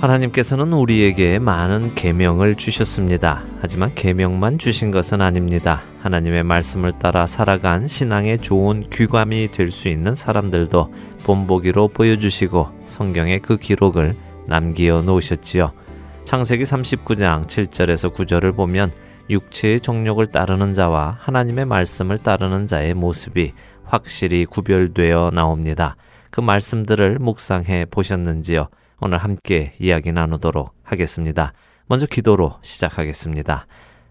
하나님께서는 0.00 0.72
우리에게 0.72 1.38
많은 1.38 1.94
계명을 1.94 2.56
주셨습니다. 2.56 3.44
하지만 3.60 3.94
계명만 3.94 4.58
주신 4.58 4.90
것은 4.90 5.20
아닙니다. 5.22 5.84
하나님의 6.00 6.42
말씀을 6.42 6.90
따라 6.92 7.26
살아간 7.26 7.86
신앙의 7.86 8.38
좋은 8.38 8.82
귀감이 8.92 9.52
될 9.52 9.70
수 9.70 9.88
있는 9.88 10.16
사람들도 10.16 10.92
본보기로 11.26 11.88
보여주시고 11.88 12.84
성경의 12.86 13.40
그 13.40 13.56
기록을 13.56 14.14
남기어 14.46 15.02
놓으셨지요. 15.02 15.72
창세기 16.24 16.62
39장 16.62 17.46
7절에서 17.46 18.14
9절을 18.14 18.54
보면 18.54 18.92
육체의 19.28 19.80
정욕을 19.80 20.28
따르는 20.28 20.72
자와 20.72 21.16
하나님의 21.18 21.64
말씀을 21.64 22.18
따르는 22.18 22.68
자의 22.68 22.94
모습이 22.94 23.54
확실히 23.82 24.44
구별되어 24.44 25.32
나옵니다. 25.32 25.96
그 26.30 26.40
말씀들을 26.40 27.18
묵상해 27.18 27.86
보셨는지요? 27.90 28.68
오늘 29.00 29.18
함께 29.18 29.74
이야기 29.80 30.12
나누도록 30.12 30.74
하겠습니다. 30.84 31.54
먼저 31.88 32.06
기도로 32.06 32.54
시작하겠습니다. 32.62 33.66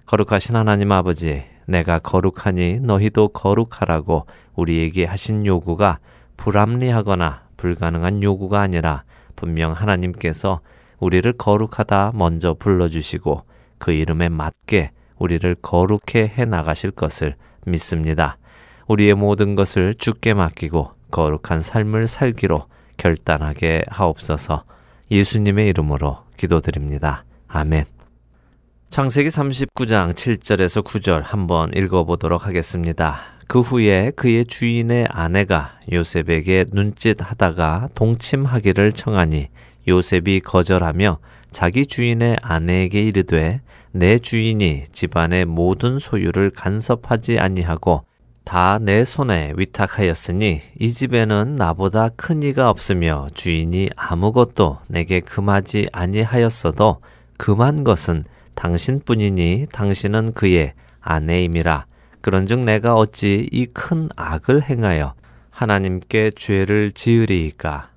거룩하신 0.05 0.57
하나님 0.57 0.91
아버지, 0.91 1.45
내가 1.65 1.97
거룩하니 1.99 2.81
너희도 2.81 3.29
거룩하라고 3.29 4.25
우리에게 4.55 5.05
하신 5.05 5.45
요구가 5.45 5.99
불합리하거나 6.37 7.43
불가능한 7.57 8.23
요구가 8.23 8.61
아니라 8.61 9.03
분명 9.35 9.73
하나님께서 9.73 10.61
우리를 10.99 11.31
거룩하다 11.33 12.11
먼저 12.15 12.53
불러주시고 12.53 13.43
그 13.77 13.91
이름에 13.91 14.29
맞게 14.29 14.91
우리를 15.17 15.55
거룩해 15.61 16.33
해 16.37 16.45
나가실 16.45 16.91
것을 16.91 17.35
믿습니다. 17.65 18.37
우리의 18.87 19.15
모든 19.15 19.55
것을 19.55 19.93
주께 19.95 20.33
맡기고 20.33 20.91
거룩한 21.11 21.61
삶을 21.61 22.07
살기로 22.07 22.65
결단하게 22.97 23.83
하옵소서 23.87 24.63
예수님의 25.11 25.67
이름으로 25.69 26.23
기도드립니다. 26.37 27.23
아멘. 27.47 27.85
창세기 28.89 29.29
39장 29.29 30.13
7절에서 30.13 30.83
9절 30.83 31.21
한번 31.23 31.73
읽어보도록 31.73 32.45
하겠습니다. 32.45 33.34
그 33.47 33.61
후에 33.61 34.11
그의 34.15 34.45
주인의 34.45 35.07
아내가 35.09 35.79
요셉에게 35.91 36.65
눈짓 36.71 37.17
하다가 37.19 37.87
동침하기를 37.95 38.91
청하니 38.91 39.49
요셉이 39.87 40.41
거절하며 40.41 41.19
자기 41.51 41.85
주인의 41.85 42.37
아내에게 42.41 43.01
이르되 43.03 43.61
내 43.91 44.19
주인이 44.19 44.85
집안의 44.91 45.45
모든 45.45 45.99
소유를 45.99 46.49
간섭하지 46.51 47.39
아니하고 47.39 48.03
다 48.43 48.77
내 48.79 49.03
손에 49.05 49.53
위탁하였으니 49.55 50.61
이 50.79 50.89
집에는 50.89 51.55
나보다 51.55 52.09
큰 52.09 52.43
이가 52.43 52.69
없으며 52.69 53.27
주인이 53.33 53.89
아무것도 53.95 54.79
내게 54.87 55.19
금하지 55.19 55.87
아니하였어도 55.91 56.97
금한 57.37 57.83
것은 57.83 58.23
당신뿐이니 58.53 59.67
당신은 59.71 60.33
그의 60.33 60.73
아내임이라 61.01 61.85
그런즉 62.25 62.61
내가 62.61 62.95
어찌 62.95 63.47
이 63.51 63.67
큰 63.67 64.09
악을 64.15 64.63
행하여 64.63 65.13
하나님께 65.51 66.31
죄를 66.31 66.89
지으리이까 66.89 67.91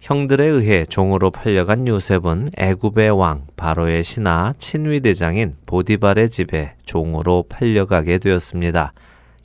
형들에 0.00 0.44
의해 0.44 0.84
종으로 0.84 1.30
팔려간 1.30 1.86
요셉은 1.86 2.48
애굽의 2.56 3.10
왕 3.10 3.46
바로의 3.56 4.02
신하 4.02 4.54
친위 4.58 4.98
대장인 4.98 5.54
보디발의 5.66 6.30
집에 6.30 6.74
종으로 6.84 7.44
팔려가게 7.48 8.18
되었습니다. 8.18 8.92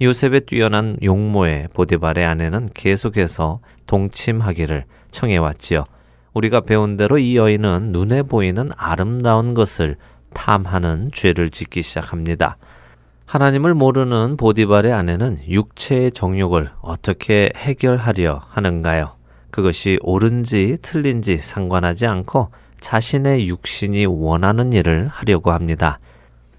요셉의 0.01 0.41
뛰어난 0.47 0.97
용모에 1.03 1.67
보디발의 1.75 2.25
아내는 2.25 2.69
계속해서 2.73 3.59
동침하기를 3.85 4.85
청해왔지요. 5.11 5.83
우리가 6.33 6.61
배운 6.61 6.97
대로 6.97 7.19
이 7.19 7.37
여인은 7.37 7.91
눈에 7.91 8.23
보이는 8.23 8.71
아름다운 8.75 9.53
것을 9.53 9.97
탐하는 10.33 11.11
죄를 11.13 11.51
짓기 11.51 11.83
시작합니다. 11.83 12.57
하나님을 13.25 13.73
모르는 13.73 14.37
보디발의 14.37 14.93
아내는 14.93 15.39
육체의 15.47 16.11
정욕을 16.11 16.69
어떻게 16.81 17.51
해결하려 17.55 18.43
하는가요? 18.49 19.13
그것이 19.49 19.97
옳은지 20.03 20.77
틀린지 20.81 21.37
상관하지 21.37 22.05
않고 22.05 22.49
자신의 22.79 23.47
육신이 23.47 24.05
원하는 24.05 24.73
일을 24.73 25.07
하려고 25.07 25.51
합니다. 25.51 25.99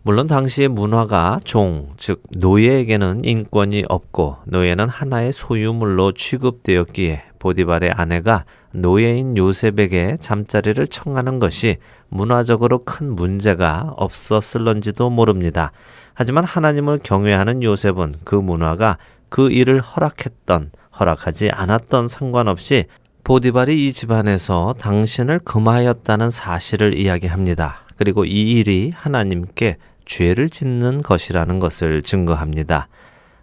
물론 0.02 0.26
당시의 0.26 0.68
문화가 0.68 1.40
종, 1.44 1.88
즉 1.96 2.22
노예에게는 2.30 3.24
인권이 3.24 3.84
없고 3.88 4.38
노예는 4.46 4.88
하나의 4.88 5.32
소유물로 5.32 6.12
취급되었기에 6.12 7.22
보디발의 7.38 7.92
아내가 7.92 8.44
노예인 8.72 9.36
요셉에게 9.36 10.18
잠자리를 10.20 10.86
청하는 10.86 11.38
것이 11.38 11.76
문화적으로 12.08 12.84
큰 12.84 13.14
문제가 13.14 13.94
없었을런지도 13.96 15.10
모릅니다. 15.10 15.72
하지만 16.14 16.44
하나님을 16.44 17.00
경외하는 17.02 17.62
요셉은 17.62 18.16
그 18.24 18.34
문화가 18.34 18.98
그 19.28 19.50
일을 19.50 19.80
허락했던 19.80 20.70
허락하지 20.98 21.50
않았던 21.50 22.08
상관없이 22.08 22.84
보디발이 23.24 23.86
이 23.86 23.92
집안에서 23.92 24.74
당신을 24.78 25.40
금하였다는 25.40 26.30
사실을 26.30 26.96
이야기합니다. 26.96 27.80
그리고 27.96 28.24
이 28.24 28.52
일이 28.52 28.92
하나님께 28.94 29.78
죄를 30.04 30.48
짓는 30.48 31.02
것이라는 31.02 31.58
것을 31.58 32.02
증거합니다. 32.02 32.88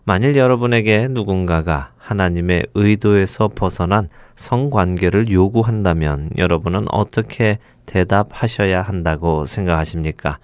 만일 0.06 0.36
여러분에게 0.36 1.08
누군가가 1.10 1.93
하나님의 2.04 2.68
의도에서 2.74 3.48
벗어난 3.48 4.10
성관계를 4.36 5.32
요구한다면 5.32 6.30
여러분은 6.38 6.86
어떻게 6.92 7.60
대답하셔야 7.86 8.82
한다고 8.82 9.46
생각하십니까? 9.46 10.38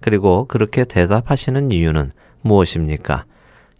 그리고 0.00 0.46
그렇게 0.46 0.84
대답하시는 0.84 1.72
이유는 1.72 2.12
무엇입니까? 2.42 3.24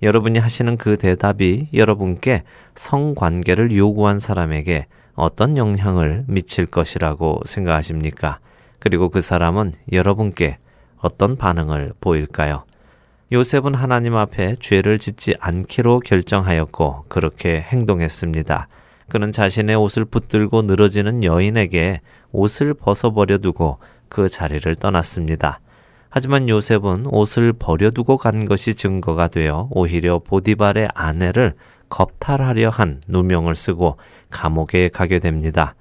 여러분이 0.03 0.39
하시는 0.39 0.77
그 0.77 0.97
대답이 0.97 1.69
여러분께 1.75 2.43
성관계를 2.75 3.77
요구한 3.77 4.19
사람에게 4.19 4.87
어떤 5.15 5.57
영향을 5.57 6.25
미칠 6.29 6.67
것이라고 6.67 7.41
생각하십니까? 7.45 8.39
그리고 8.79 9.09
그 9.11 9.21
사람은 9.21 9.73
여러분께 9.93 10.59
어떤 10.99 11.37
반응을 11.37 11.93
보일까요? 12.01 12.65
요셉은 13.33 13.75
하나님 13.75 14.15
앞에 14.15 14.55
죄를 14.61 15.01
짓지 15.01 15.35
않기로 15.41 15.99
결정하였고 16.01 17.07
그렇게 17.09 17.61
행동했습니다. 17.61 18.69
그는 19.09 19.33
자신의 19.33 19.75
옷을 19.75 20.05
붙들고 20.05 20.63
늘어지는 20.63 21.25
여인에게 21.25 22.03
옷을 22.31 22.73
벗어버려 22.75 23.39
두고 23.39 23.79
그 24.09 24.29
자리를 24.29 24.73
떠났습니다. 24.77 25.59
하지만 26.09 26.49
요셉은 26.49 27.07
옷을 27.07 27.53
버려두고 27.53 28.17
간 28.17 28.45
것이 28.45 28.77
증거가 28.77 29.27
되어 29.27 29.69
오히려 29.73 30.21
보디발의 30.21 30.91
아내를 30.95 31.55
겁탈하려 31.89 32.69
한 32.71 33.03
누명을 33.09 33.57
쓰고 33.57 33.97
감옥에 34.31 34.89
가게 34.89 35.19
됩니다. 35.19 35.75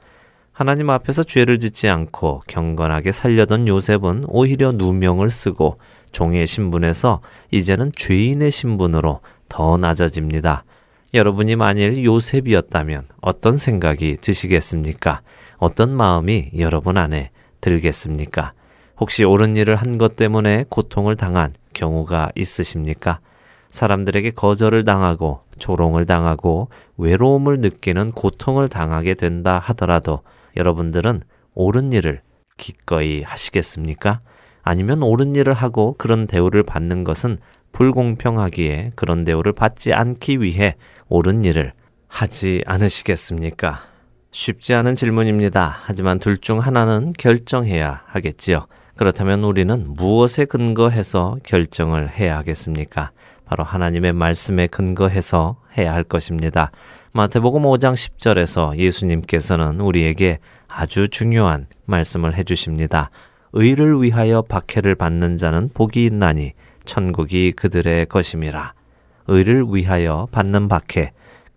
하나님 0.51 0.89
앞에서 0.89 1.21
죄를 1.21 1.59
짓지 1.59 1.89
않고 1.89 2.41
경건하게 2.47 3.11
살려던 3.11 3.67
요셉은 3.67 4.23
오히려 4.29 4.71
누명을 4.71 5.29
쓰고 5.29 5.77
종의 6.15 6.47
신분에서 6.47 7.19
이제는 7.51 7.91
죄인의 7.93 8.49
신분으로 8.49 9.19
더 9.49 9.75
낮아집니다. 9.75 10.63
여러분이 11.13 11.57
만일 11.57 12.05
요셉이었다면 12.05 13.09
어떤 13.21 13.57
생각이 13.57 14.15
드시겠습니까? 14.21 15.21
어떤 15.57 15.93
마음이 15.93 16.51
여러분 16.57 16.95
안에 16.95 17.31
들겠습니까? 17.59 18.53
혹시 18.97 19.25
옳은 19.25 19.57
일을 19.57 19.75
한 19.75 19.97
것 19.97 20.15
때문에 20.15 20.63
고통을 20.69 21.17
당한 21.17 21.53
경우가 21.73 22.31
있으십니까? 22.35 23.19
사람들에게 23.67 24.31
거절을 24.31 24.85
당하고 24.85 25.41
조롱을 25.59 26.05
당하고 26.05 26.69
외로움을 26.95 27.59
느끼는 27.59 28.11
고통을 28.13 28.69
당하게 28.69 29.15
된다 29.15 29.59
하더라도 29.65 30.21
여러분들은 30.55 31.23
옳은 31.55 31.91
일을 31.91 32.21
기꺼이 32.55 33.21
하시겠습니까? 33.21 34.21
아니면 34.65 35.03
옳은 35.03 35.35
일을 35.35 35.53
하고 35.53 35.95
그런 35.97 36.25
대우를 36.25 36.63
받는 36.63 37.03
것은 37.03 37.37
불공평하기에 37.71 38.91
그런 38.95 39.23
대우를 39.23 39.53
받지 39.53 39.93
않기 39.93 40.41
위해 40.41 40.75
옳은 41.07 41.45
일을 41.45 41.71
하지 42.07 42.63
않으시겠습니까? 42.65 43.83
쉽지 44.31 44.73
않은 44.73 44.95
질문입니다. 44.95 45.77
하지만 45.83 46.19
둘 46.19 46.37
중 46.39 46.59
하나는 46.59 47.13
결정해야 47.13 48.01
하겠지요. 48.07 48.65
그렇다면 48.95 49.43
우리는 49.43 49.85
무엇에 49.93 50.45
근거해서 50.45 51.37
결정을 51.43 52.09
해야 52.09 52.37
하겠습니까? 52.37 53.11
바로 53.45 53.63
하나님의 53.63 54.13
말씀에 54.13 54.67
근거해서 54.67 55.57
해야 55.77 55.93
할 55.93 56.03
것입니다. 56.03 56.71
마태복음 57.11 57.61
5장 57.61 57.93
10절에서 57.93 58.77
예수님께서는 58.77 59.79
우리에게 59.79 60.39
아주 60.67 61.07
중요한 61.07 61.67
말씀을 61.85 62.35
해 62.35 62.43
주십니다. 62.43 63.11
의를 63.57 64.01
위하여 64.01 64.41
박해를 64.41 64.95
받는 64.95 65.37
자는 65.37 65.69
복이 65.73 66.05
있나니 66.05 66.51
천국이 66.83 67.53
그들의 67.53 68.05
것임이라. 68.07 68.73
의를 69.27 69.63
위하여 69.69 70.27
받는 70.33 70.67
박해. 70.67 71.13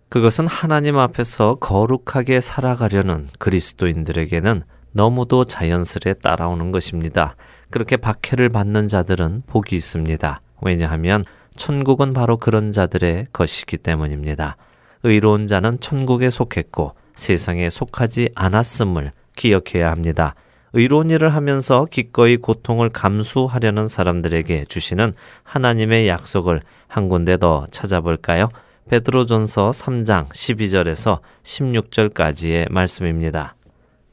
그것은 0.07 0.47
하나님 0.47 0.97
앞에서 0.97 1.55
거룩하게 1.55 2.39
살아가려는 2.39 3.27
그리스도인들에게는 3.37 4.63
너무도 4.93 5.43
자연스레 5.43 6.15
따라오는 6.15 6.71
것입니다. 6.71 7.35
그렇게 7.69 7.97
박해를 7.97 8.47
받는 8.47 8.87
자들은 8.87 9.43
복이 9.45 9.75
있습니다. 9.75 10.41
왜냐하면 10.61 11.25
천국은 11.57 12.13
바로 12.13 12.37
그런 12.37 12.71
자들의 12.71 13.27
것이기 13.33 13.75
때문입니다. 13.75 14.55
의로운 15.03 15.47
자는 15.47 15.81
천국에 15.81 16.29
속했고 16.29 16.95
세상에 17.13 17.69
속하지 17.69 18.29
않았음을 18.35 19.11
기억해야 19.35 19.91
합니다. 19.91 20.33
의로운 20.73 21.09
일을 21.09 21.33
하면서 21.33 21.85
기꺼이 21.85 22.37
고통을 22.37 22.89
감수하려는 22.89 23.87
사람들에게 23.87 24.65
주시는 24.65 25.13
하나님의 25.43 26.07
약속을 26.07 26.61
한 26.87 27.09
군데 27.09 27.37
더 27.37 27.65
찾아볼까요? 27.71 28.49
베드로전서 28.89 29.71
3장 29.71 30.29
12절에서 30.29 31.19
16절까지의 31.43 32.71
말씀입니다. 32.71 33.55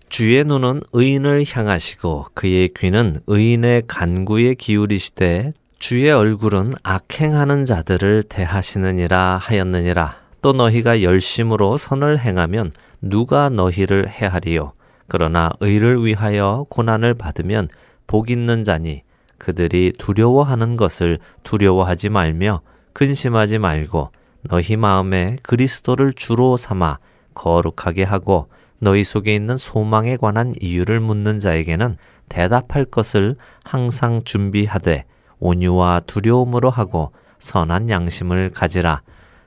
주의 0.08 0.44
눈은 0.44 0.80
의인을 0.92 1.44
향하시고 1.48 2.26
그의 2.34 2.70
귀는 2.76 3.20
의인의 3.26 3.84
간구에 3.86 4.54
기울이시되 4.54 5.52
주의 5.78 6.10
얼굴은 6.10 6.74
악행하는 6.82 7.66
자들을 7.66 8.24
대하시느니라 8.24 9.38
하였느니라. 9.42 10.16
또 10.42 10.52
너희가 10.52 11.02
열심으로 11.02 11.76
선을 11.76 12.18
행하면 12.18 12.72
누가 13.00 13.48
너희를 13.48 14.08
해하리요. 14.08 14.72
그러나 15.08 15.50
의를 15.60 16.04
위하여 16.04 16.64
고난을 16.68 17.14
받으면 17.14 17.68
복 18.06 18.30
있는 18.30 18.64
자니 18.64 19.02
그들이 19.38 19.92
두려워하는 19.98 20.76
것을 20.76 21.18
두려워하지 21.42 22.08
말며 22.08 22.62
근심하지 22.92 23.58
말고 23.58 24.10
너희 24.42 24.76
마음에 24.76 25.36
그리스도를 25.42 26.12
주로 26.12 26.56
삼아 26.56 26.98
거룩하게 27.34 28.04
하고 28.04 28.48
너희 28.78 29.04
속에 29.04 29.34
있는 29.34 29.56
소망에 29.56 30.16
관한 30.16 30.52
이유를 30.60 31.00
묻는 31.00 31.40
자에게는 31.40 31.96
대답할 32.28 32.84
것을 32.84 33.36
항상 33.64 34.22
준비하되 34.24 35.04
온유와 35.38 36.02
두려움으로 36.06 36.70
하고 36.70 37.12
선한 37.38 37.90
양심을 37.90 38.50
가지라. 38.50 39.02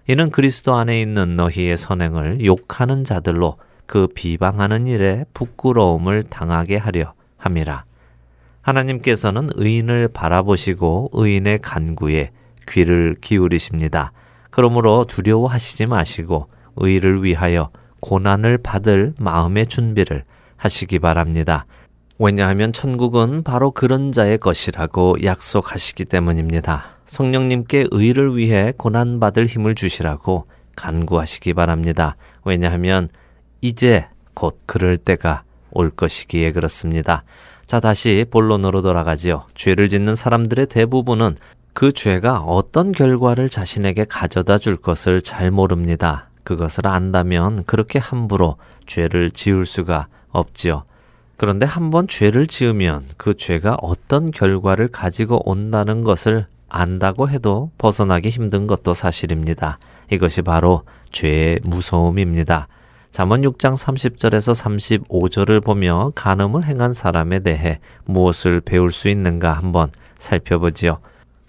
이는 0.08 0.32
그리스도 0.32 0.76
안에 0.76 1.02
있는 1.02 1.36
너희의 1.36 1.78
선행을 1.78 2.45
욕하는 2.45 3.04
자들로 3.04 3.58
그 3.89 4.08
비방하는 4.13 4.86
일에 4.86 5.25
부끄러움을 5.34 6.21
당하게 6.21 6.78
하려 6.78 7.13
함이라. 7.38 7.86
하나님께서는 8.62 9.49
의인을 9.56 10.10
바라보시고 10.10 11.10
의인의 11.12 11.58
간구에 11.63 12.30
귀를 12.67 13.15
기울이십니다. 13.19 14.12
그러므로 14.52 15.06
두려워하시지 15.06 15.88
마시고 15.88 16.49
의를 16.75 17.23
위하여 17.23 17.71
고난을 18.02 18.60
받을 18.60 19.15
마음의 19.19 19.65
준비를 19.65 20.23
하시기 20.56 20.99
바랍니다. 20.99 21.65
왜냐하면 22.19 22.71
천국은 22.71 23.41
바로 23.41 23.71
그런 23.71 24.12
자의 24.12 24.38
것이라고 24.38 25.23
약속하시기 25.23 26.06
때문입니다. 26.06 26.97
성령님께 27.08 27.88
의를 27.89 28.38
위해 28.38 28.71
고난받을 28.78 29.47
힘을 29.47 29.73
주시라고 29.73 30.45
간구하시기 30.75 31.56
바랍니다. 31.56 32.17
왜냐하면 32.45 33.10
이제 33.62 34.08
곧 34.34 34.60
그럴 34.65 34.98
때가 34.98 35.43
올 35.72 35.89
것이기에 35.89 36.52
그렇습니다. 36.52 37.24
자, 37.67 37.80
다시 37.80 38.26
본론으로 38.30 38.82
돌아가지요. 38.82 39.45
죄를 39.54 39.89
짓는 39.89 40.15
사람들의 40.15 40.67
대부분은 40.67 41.36
그 41.74 41.91
죄가 41.91 42.41
어떤 42.41 42.91
결과를 42.91 43.50
자신에게 43.50 44.06
가져다 44.06 44.58
줄 44.58 44.76
것을 44.76 45.22
잘 45.22 45.52
모릅니다. 45.52 46.30
그것을 46.43 46.88
안다면 46.88 47.63
그렇게 47.65 48.00
함부로 48.00 48.58
죄를 48.88 49.30
지을 49.30 49.65
수가 49.65 50.08
없지요. 50.32 50.84
그런데 51.38 51.65
한번 51.65 52.08
죄를 52.08 52.48
지으면 52.48 53.08
그 53.17 53.38
죄가 53.38 53.78
어떤 53.82 54.32
결과를 54.32 54.89
가지고 54.89 55.48
온다는 55.50 56.04
것을 56.04 56.48
안다고 56.67 57.30
해도 57.30 57.72
벗어나기 57.78 58.30
힘든 58.30 58.67
것도 58.67 58.93
사실입니다. 58.93 59.80
이것이 60.12 60.41
바로 60.41 60.84
죄의 61.12 61.60
무서움입니다. 61.63 62.67
잠언 63.12 63.41
6장 63.41 63.76
30절에서 63.76 65.08
35절을 65.08 65.63
보며 65.63 66.12
간음을 66.13 66.63
행한 66.63 66.93
사람에 66.93 67.39
대해 67.39 67.80
무엇을 68.06 68.62
배울 68.62 68.91
수 68.91 69.10
있는가 69.10 69.54
한번 69.54 69.91
살펴보지요. 70.19 71.00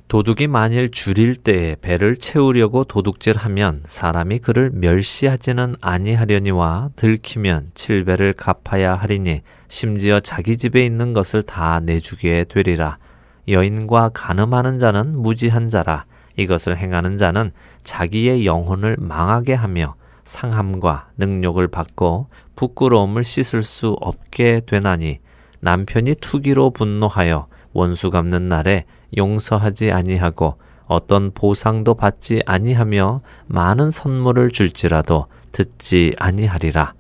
도둑이 0.09 0.49
만일 0.49 0.91
줄일 0.91 1.37
때에 1.37 1.77
배를 1.81 2.17
채우려고 2.17 2.83
도둑질하면 2.85 3.83
사람이 3.85 4.41
그를 4.41 4.71
멸시하지는 4.73 5.77
아니하려니와 5.81 6.91
들키면 6.97 7.71
칠배를 7.75 8.33
갚아야 8.33 8.97
하리니 8.97 9.43
심지어 9.69 10.19
자기 10.19 10.57
집에 10.57 10.85
있는 10.85 11.13
것을 11.13 11.43
다 11.43 11.79
내주게 11.81 12.45
되리라. 12.45 12.99
여인과 13.47 14.11
간음하는 14.15 14.79
자는 14.79 15.17
무지한 15.17 15.69
자라. 15.69 16.07
이것을 16.37 16.77
행하는 16.77 17.19
자는 17.19 17.53
자기의 17.85 18.47
영혼을 18.47 18.97
망하게 18.99 19.55
하며 19.55 19.95
상함과 20.31 21.09
능욕을 21.17 21.69
받고 21.69 22.29
부끄러움을 22.55 23.25
씻을 23.25 23.65
수 23.65 23.97
없게 24.01 24.61
되나니 24.65 25.19
남편이 25.59 26.15
투기로 26.21 26.71
분노하여 26.71 27.49
원수 27.73 28.11
갚는 28.11 28.49
날에 28.49 28.85
용서하지 29.17 29.91
아니하고 29.91 30.57
어떤 30.87 31.33
보상도 31.33 31.95
받지 31.95 32.43
아니하며 32.47 33.23
많은 33.47 33.91
선물을 33.91 34.53
줄지라도 34.53 35.27
듣지 35.51 36.15
아니하리라. 36.19 36.95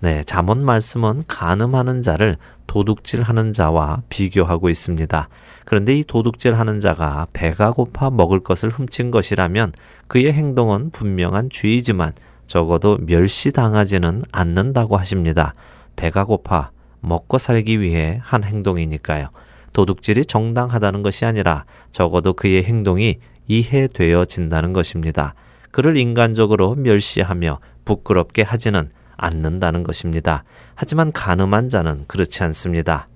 네, 0.00 0.24
잠언 0.24 0.64
말씀은 0.64 1.24
간음하는 1.28 2.02
자를 2.02 2.36
도둑질하는 2.66 3.52
자와 3.52 4.02
비교하고 4.08 4.70
있습니다. 4.70 5.28
그런데 5.66 5.96
이 5.96 6.04
도둑질하는 6.04 6.80
자가 6.80 7.26
배가 7.34 7.72
고파 7.72 8.10
먹을 8.10 8.40
것을 8.40 8.70
훔친 8.70 9.10
것이라면 9.10 9.72
그의 10.08 10.32
행동은 10.32 10.90
분명한 10.90 11.50
죄이지만 11.50 12.12
적어도 12.46 12.98
멸시당하지는 13.00 14.22
않는다고 14.30 14.96
하십니다. 14.96 15.54
배가 15.96 16.24
고파 16.24 16.70
먹고 17.00 17.38
살기 17.38 17.80
위해 17.80 18.20
한 18.22 18.44
행동이니까요. 18.44 19.28
도둑질이 19.72 20.26
정당하다는 20.26 21.02
것이 21.02 21.24
아니라 21.24 21.64
적어도 21.90 22.32
그의 22.34 22.64
행동이 22.64 23.18
이해되어진다는 23.48 24.72
것입니다. 24.72 25.34
그를 25.70 25.96
인간적으로 25.96 26.74
멸시하며 26.74 27.58
부끄럽게 27.84 28.42
하지는 28.42 28.90
않는다는 29.16 29.82
것입니다. 29.82 30.44
하지만 30.74 31.12
가늠한 31.12 31.68
자는 31.68 32.04
그렇지 32.06 32.42
않습니다. 32.44 33.08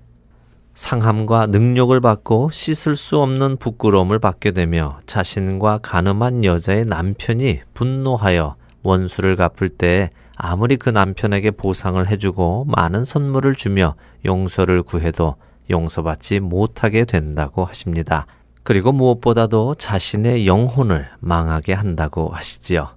상함과 0.73 1.47
능력을 1.47 1.99
받고 2.01 2.49
씻을 2.51 2.95
수 2.95 3.19
없는 3.19 3.57
부끄러움을 3.57 4.19
받게 4.19 4.51
되며 4.51 4.99
자신과 5.05 5.79
가늠한 5.79 6.43
여자의 6.43 6.85
남편이 6.85 7.61
분노하여 7.73 8.55
원수를 8.83 9.35
갚을 9.35 9.69
때 9.69 10.09
아무리 10.35 10.77
그 10.77 10.89
남편에게 10.89 11.51
보상을 11.51 12.05
해주고 12.07 12.65
많은 12.67 13.05
선물을 13.05 13.55
주며 13.55 13.95
용서를 14.25 14.83
구해도 14.83 15.35
용서받지 15.69 16.39
못하게 16.39 17.05
된다고 17.05 17.65
하십니다. 17.65 18.27
그리고 18.63 18.91
무엇보다도 18.91 19.75
자신의 19.75 20.45
영혼을 20.45 21.09
망하게 21.19 21.73
한다고 21.73 22.29
하시지요. 22.29 22.89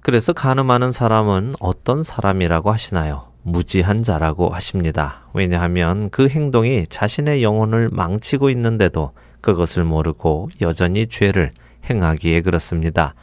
그래서 0.00 0.32
가늠하는 0.32 0.92
사람은 0.92 1.54
어떤 1.58 2.02
사람이라고 2.02 2.70
하시나요? 2.70 3.26
무지한 3.42 4.02
자라고 4.02 4.50
하십니다. 4.50 5.28
왜냐하면 5.34 6.10
그 6.10 6.28
행동이 6.28 6.86
자신의 6.86 7.42
영혼을 7.42 7.88
망치고 7.90 8.50
있는데도 8.50 9.12
그것을 9.40 9.84
모르고 9.84 10.50
여전히 10.60 11.06
죄를 11.06 11.50
행하기에 11.90 12.42
그렇습니다. 12.42 13.14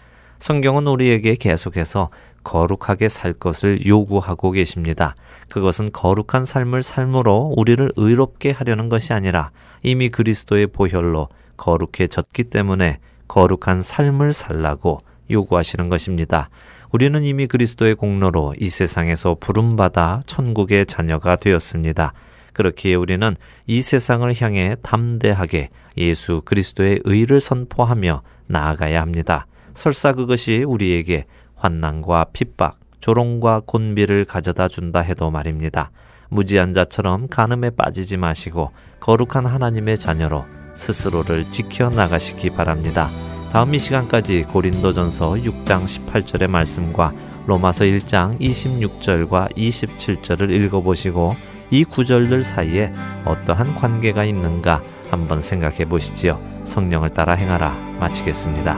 성경은 0.44 0.88
우리에게 0.88 1.36
계속해서 1.36 2.10
거룩하게 2.44 3.08
살 3.08 3.32
것을 3.32 3.86
요구하고 3.86 4.52
계십니다. 4.52 5.16
그것은 5.48 5.94
거룩한 5.94 6.44
삶을 6.44 6.84
삶으로 6.84 7.54
우리를 7.56 7.90
의롭게 7.96 8.52
하려는 8.52 8.90
것이 8.90 9.14
아니라 9.14 9.52
이미 9.84 10.10
그리스도의 10.10 10.68
보혈로 10.68 11.30
거룩해졌기 11.56 12.44
때문에 12.44 12.98
거룩한 13.30 13.84
삶을 13.84 14.34
살라고 14.34 15.00
요구하시는 15.32 15.88
것입니다. 15.88 16.50
우리는 16.92 17.24
이미 17.24 17.48
그리스도의 17.48 17.96
공로로 17.96 18.54
이 18.60 18.68
세상에서 18.70 19.38
부름받아 19.40 20.24
천국의 20.26 20.88
자녀가 20.88 21.38
되었습니다. 21.38 22.12
그렇기에 22.52 22.96
우리는 22.96 23.34
이 23.66 23.82
세상을 23.82 24.30
향해 24.42 24.76
담대하게 24.82 25.70
예수 25.96 26.42
그리스도의 26.44 27.00
의를 27.06 27.40
선포하며 27.40 28.24
나아가야 28.48 29.00
합니다. 29.00 29.48
설사 29.74 30.14
그것이 30.14 30.64
우리에게 30.64 31.26
환난과 31.56 32.28
핍박, 32.34 32.80
조롱과 33.00 33.62
곤비를 33.66 34.26
가져다 34.26 34.68
준다 34.68 35.00
해도 35.00 35.30
말입니다. 35.30 35.92
무지한 36.30 36.74
자처럼 36.74 37.28
간음에 37.28 37.70
빠지지 37.70 38.18
마시고 38.18 38.72
거룩한 39.00 39.46
하나님의 39.46 40.00
자녀로 40.00 40.46
스스로를 40.76 41.46
지켜 41.52 41.90
나가시기 41.90 42.50
바랍니다. 42.52 43.10
다음 43.52 43.76
이 43.76 43.80
시간까지 43.80 44.44
고린도전서 44.44 45.34
6장 45.34 45.86
18절의 45.86 46.48
말씀과 46.48 47.14
로마서 47.46 47.84
1장 47.84 48.40
26절과 48.40 49.56
27절을 49.56 50.50
읽어보시고 50.50 51.36
이 51.70 51.84
구절들 51.84 52.42
사이에 52.42 52.92
어떠한 53.26 53.76
관계가 53.76 54.24
있는가 54.26 54.82
한번 55.10 55.42
생각해 55.42 55.86
보시지요. 55.86 56.42
성령을 56.64 57.12
따라 57.12 57.34
행하라 57.34 57.74
마치겠습니다. 58.00 58.78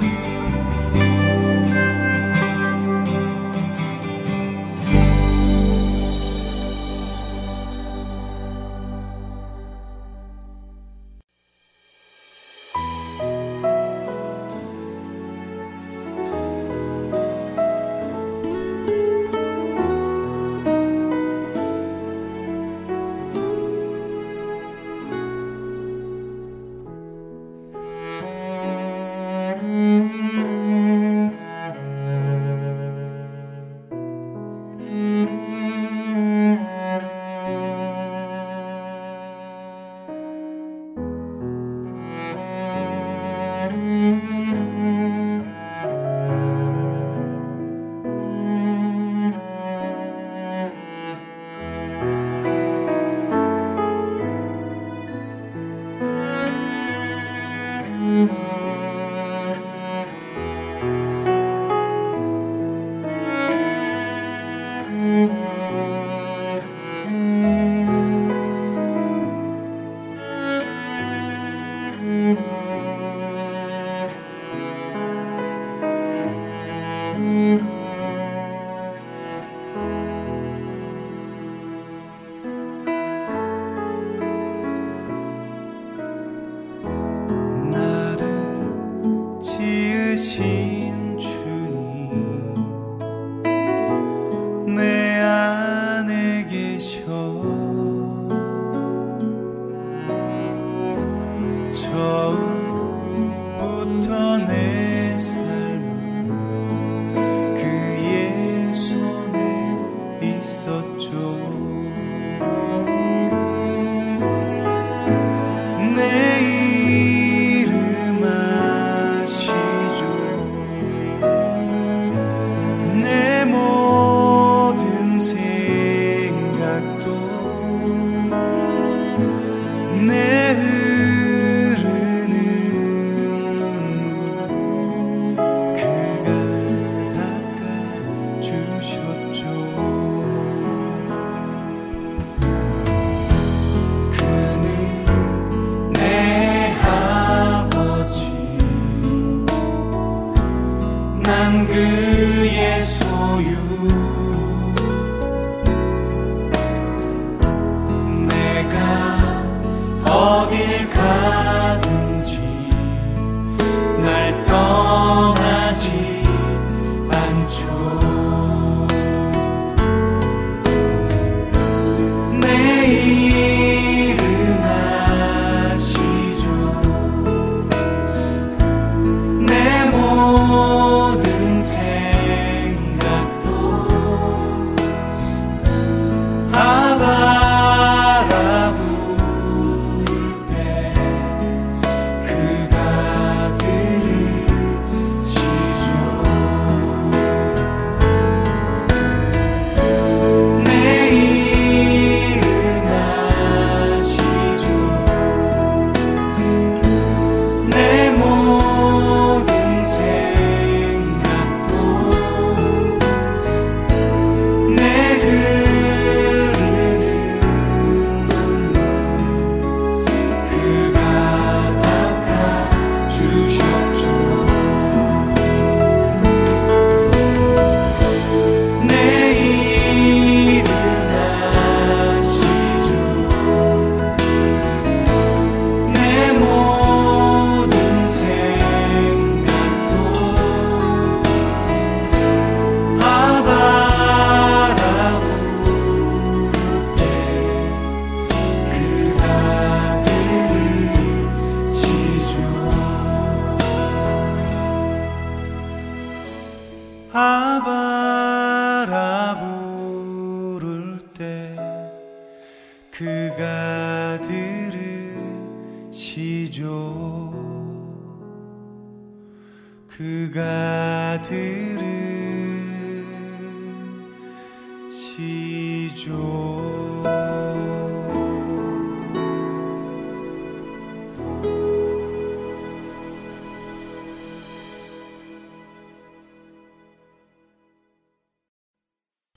Mm-hmm. 58.28 58.55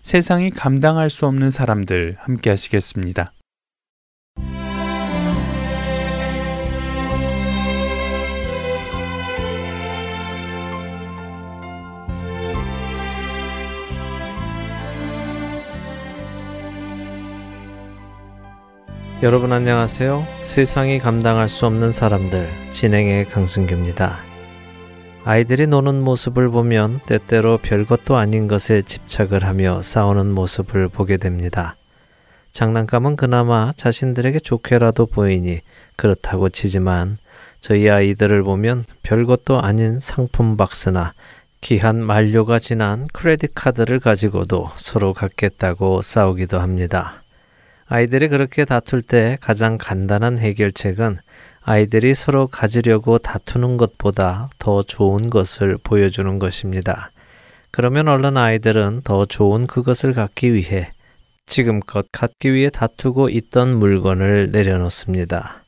세상이 0.09 0.49
감당할 0.49 1.11
수 1.11 1.27
없는 1.27 1.51
사람들 1.51 2.17
함께 2.19 2.49
하시겠습니다. 2.49 3.35
여러분 19.23 19.53
안녕하세요. 19.53 20.27
세상이 20.41 21.01
감당할 21.01 21.51
수 21.51 21.67
없는 21.67 21.93
사람들 21.93 22.49
진행의 22.71 23.29
강승규입니다. 23.29 24.28
아이들이 25.31 25.66
노는 25.66 26.01
모습을 26.05 26.49
보면 26.49 27.01
때때로 27.05 27.59
별것도 27.59 28.16
아닌 28.16 28.49
것에 28.49 28.81
집착을 28.81 29.45
하며 29.45 29.83
싸우는 29.83 30.33
모습을 30.33 30.89
보게 30.89 31.18
됩니다. 31.18 31.76
장난감은 32.53 33.16
그나마 33.16 33.70
자신들에게 33.76 34.39
좋게라도 34.39 35.05
보이니 35.05 35.61
그렇다고 35.97 36.49
치지만 36.49 37.18
저희 37.61 37.91
아이들을 37.91 38.43
보면 38.43 38.87
별것도 39.03 39.61
아닌 39.61 40.01
상품 40.01 40.57
박스나 40.57 41.12
귀한 41.61 42.03
만료가 42.03 42.59
지난 42.59 43.07
크레딧 43.12 43.51
카드를 43.55 44.01
가지고도 44.01 44.70
서로 44.76 45.12
갖겠다고 45.12 46.01
싸우기도 46.01 46.59
합니다. 46.59 47.22
아이들이 47.85 48.29
그렇게 48.29 48.64
다툴 48.64 49.03
때 49.03 49.37
가장 49.43 49.76
간단한 49.76 50.39
해결책은 50.39 51.18
아이들이 51.71 52.14
서로 52.14 52.47
가지려고 52.47 53.19
다투는 53.19 53.77
것보다 53.77 54.49
더 54.59 54.83
좋은 54.83 55.29
것을 55.29 55.77
보여주는 55.77 56.39
것입니다. 56.39 57.11
그러면 57.71 58.09
얼른 58.09 58.39
아이들은 58.39 59.03
더 59.05 59.27
좋은 59.27 59.66
그것을 59.66 60.14
갖기 60.14 60.55
위해 60.55 60.91
지금껏 61.45 62.07
갖기 62.11 62.55
위해 62.55 62.71
다투고 62.71 63.29
있던 63.29 63.77
물건을 63.77 64.51
내려놓습니다. 64.51 65.62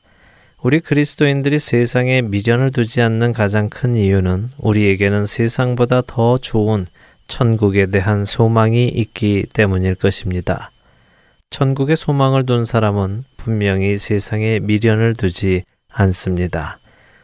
우리 0.63 0.79
그리스도인들이 0.79 1.59
세상에 1.59 2.23
미련을 2.23 2.71
두지 2.71 3.03
않는 3.03 3.31
가장 3.31 3.69
큰 3.69 3.93
이유는 3.93 4.49
우리에게는 4.57 5.27
세상보다 5.27 6.01
더 6.07 6.39
좋은 6.39 6.87
천국에 7.27 7.85
대한 7.85 8.25
소망이 8.25 8.87
있기 8.87 9.45
때문일 9.53 9.93
것입니다. 9.93 10.71
천국의 11.51 11.95
소망을 11.95 12.47
둔 12.47 12.65
사람은 12.65 13.21
분명히 13.37 13.99
세상에 13.99 14.57
미련을 14.57 15.13
두지 15.13 15.61
않습니다. 15.91 16.79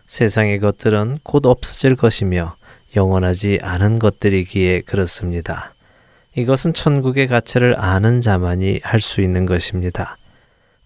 세상의 0.08 0.60
것들은 0.60 1.18
곧 1.24 1.46
없어질 1.46 1.96
것이며 1.96 2.56
영원하지 2.96 3.60
않은 3.62 4.00
것들이기에 4.00 4.82
그렇습니다. 4.82 5.74
이것은 6.36 6.74
천국의 6.74 7.28
가치를 7.28 7.80
아는 7.80 8.22
자만이 8.22 8.82
할 8.84 9.02
수 9.02 9.22
있는 9.22 9.46
것입니다. 9.46 10.18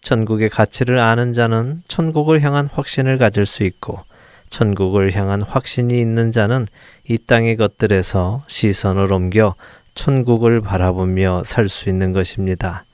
천국의 0.02 0.50
가치를 0.50 0.98
아는 0.98 1.34
자는 1.34 1.84
천국을 1.88 2.42
향한 2.42 2.68
확신을 2.68 3.18
가질 3.18 3.46
수 3.46 3.64
있고, 3.64 4.00
천국을 4.50 5.16
향한 5.16 5.42
확신이 5.42 6.00
있는 6.02 6.32
자는 6.32 6.68
이 7.08 7.18
땅의 7.18 7.58
것들에서 7.58 8.44
시선을 8.48 9.12
옮겨 9.14 9.56
천국을 9.94 10.62
바라보며 10.62 11.44
살 11.46 11.70
수 11.70 11.90
있는 11.90 12.14
것입니다. 12.14 12.86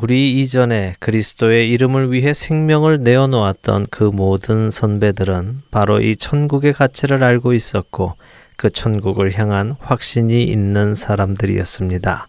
우리 0.00 0.38
이전에 0.38 0.94
그리스도의 1.00 1.70
이름을 1.70 2.12
위해 2.12 2.32
생명을 2.32 3.02
내어놓았던 3.02 3.86
그 3.90 4.04
모든 4.04 4.70
선배들은 4.70 5.62
바로 5.72 6.00
이 6.00 6.14
천국의 6.14 6.72
가치를 6.72 7.24
알고 7.24 7.52
있었고 7.52 8.14
그 8.56 8.70
천국을 8.70 9.36
향한 9.36 9.74
확신이 9.80 10.44
있는 10.44 10.94
사람들이었습니다. 10.94 12.28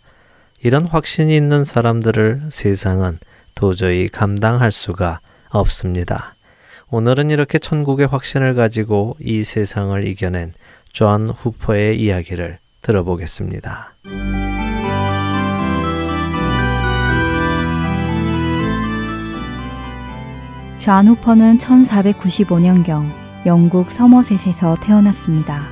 이런 0.64 0.88
확신이 0.88 1.38
있는 1.38 1.64
사람들을 1.64 2.48
세상은 2.50 3.20
도저히 3.54 4.10
감당할 4.10 4.72
수가 4.72 5.20
없습니다. 5.50 6.36
오늘은 6.90 7.30
이렇게 7.30 7.60
천국의 7.60 8.08
확신을 8.08 8.56
가지고 8.56 9.16
이 9.20 9.44
세상을 9.44 10.08
이겨낸 10.08 10.54
존 10.92 11.30
후퍼의 11.30 12.02
이야기를 12.02 12.58
들어보겠습니다. 12.82 13.94
존 20.80 21.08
후퍼는 21.08 21.58
1495년경 21.58 23.04
영국 23.46 23.92
서머셋에서 23.92 24.76
태어났습니다. 24.76 25.64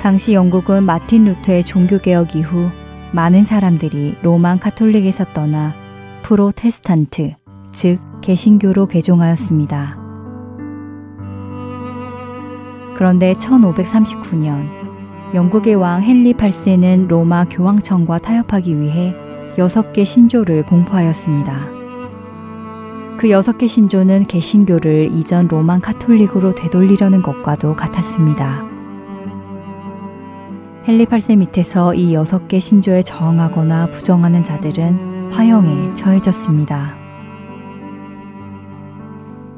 당시 0.00 0.32
영국은 0.32 0.82
마틴 0.82 1.26
루터의 1.26 1.62
종교개혁 1.62 2.34
이후 2.34 2.68
많은 3.12 3.44
사람들이 3.44 4.16
Roman 4.22 4.58
Catholic에서 4.58 5.26
떠나 5.26 5.72
프로테스탄트, 6.22 7.34
즉 7.70 8.00
개신교로 8.20 8.88
개종하였습니다. 8.88 9.96
그런데 12.96 13.32
1539년 13.34 15.34
영국의 15.34 15.76
왕 15.76 16.02
헨리 16.02 16.34
8세는 16.34 17.06
로마 17.06 17.44
교황청과 17.44 18.18
타협하기 18.18 18.80
위해 18.80 19.14
6개 19.56 20.04
신조를 20.04 20.66
공포하였습니다. 20.66 21.75
그 23.18 23.30
여섯 23.30 23.56
개 23.56 23.66
신조는 23.66 24.24
개신교를 24.24 25.10
이전 25.12 25.48
로만 25.48 25.80
카톨릭으로 25.80 26.54
되돌리려는 26.54 27.22
것과도 27.22 27.74
같았습니다. 27.74 28.62
헨리 30.86 31.06
8세 31.06 31.38
밑에서 31.38 31.94
이 31.94 32.14
여섯 32.14 32.46
개 32.46 32.60
신조에 32.60 33.02
저항하거나 33.02 33.90
부정하는 33.90 34.44
자들은 34.44 35.32
화형에 35.32 35.94
처해졌습니다. 35.94 36.94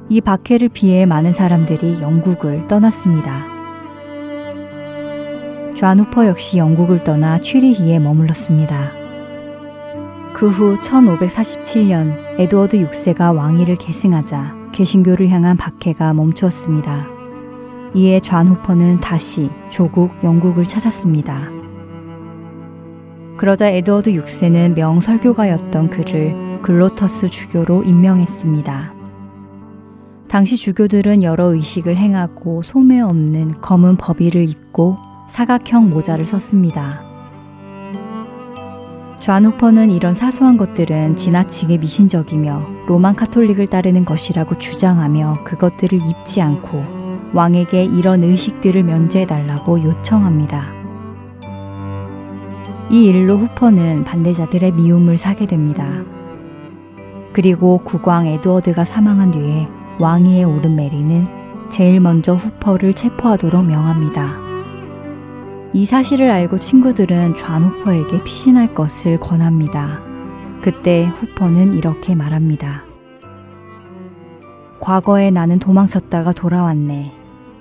이 0.08 0.20
박해를 0.20 0.68
피해 0.70 1.04
많은 1.04 1.32
사람들이 1.32 2.00
영국을 2.00 2.66
떠났습니다. 2.68 3.44
좌 5.76 5.94
후퍼 5.94 6.26
역시 6.26 6.58
영국을 6.58 7.04
떠나 7.04 7.38
취리히에 7.38 7.98
머물렀습니다. 7.98 8.97
그 10.38 10.48
후 10.48 10.78
1547년 10.80 12.14
에드워드 12.38 12.78
6세가 12.78 13.34
왕위를 13.36 13.74
계승하자 13.74 14.70
개신교를 14.70 15.30
향한 15.30 15.56
박해가 15.56 16.14
멈추었습니다. 16.14 17.08
이에 17.94 18.20
좌 18.20 18.44
후퍼는 18.44 19.00
다시 19.00 19.50
조국 19.68 20.12
영국을 20.22 20.64
찾았습니다. 20.64 21.50
그러자 23.36 23.68
에드워드 23.68 24.12
6세는 24.12 24.74
명설교가였던 24.74 25.90
그를 25.90 26.60
글로터스 26.62 27.30
주교로 27.30 27.82
임명했습니다. 27.82 28.94
당시 30.28 30.56
주교들은 30.56 31.24
여러 31.24 31.46
의식을 31.46 31.96
행하고 31.96 32.62
소매 32.62 33.00
없는 33.00 33.60
검은 33.60 33.96
법의를 33.96 34.48
입고 34.48 34.98
사각형 35.28 35.90
모자를 35.90 36.24
썼습니다. 36.26 37.07
좌누퍼는 39.20 39.90
이런 39.90 40.14
사소한 40.14 40.56
것들은 40.56 41.16
지나치게 41.16 41.78
미신적이며 41.78 42.86
로만 42.86 43.16
카톨릭을 43.16 43.66
따르는 43.66 44.04
것이라고 44.04 44.58
주장하며 44.58 45.44
그것들을 45.44 45.98
입지 45.98 46.40
않고 46.40 46.84
왕에게 47.34 47.84
이런 47.84 48.22
의식들을 48.22 48.82
면제해달라고 48.84 49.82
요청합니다. 49.82 50.78
이 52.90 53.04
일로 53.04 53.36
후퍼는 53.36 54.04
반대자들의 54.04 54.72
미움을 54.72 55.18
사게 55.18 55.46
됩니다. 55.46 55.86
그리고 57.32 57.78
국왕 57.78 58.26
에드워드가 58.26 58.84
사망한 58.84 59.32
뒤에 59.32 59.68
왕위에 59.98 60.44
오른 60.44 60.74
메리는 60.76 61.26
제일 61.68 62.00
먼저 62.00 62.34
후퍼를 62.34 62.94
체포하도록 62.94 63.64
명합니다. 63.64 64.47
이 65.74 65.84
사실을 65.84 66.30
알고 66.30 66.58
친구들은 66.58 67.34
좌 67.36 67.58
후퍼에게 67.58 68.24
피신할 68.24 68.74
것을 68.74 69.20
권합니다. 69.20 70.00
그때 70.62 71.04
후퍼는 71.04 71.74
이렇게 71.74 72.14
말합니다. 72.14 72.84
과거에 74.80 75.30
나는 75.30 75.58
도망쳤다가 75.58 76.32
돌아왔네. 76.32 77.12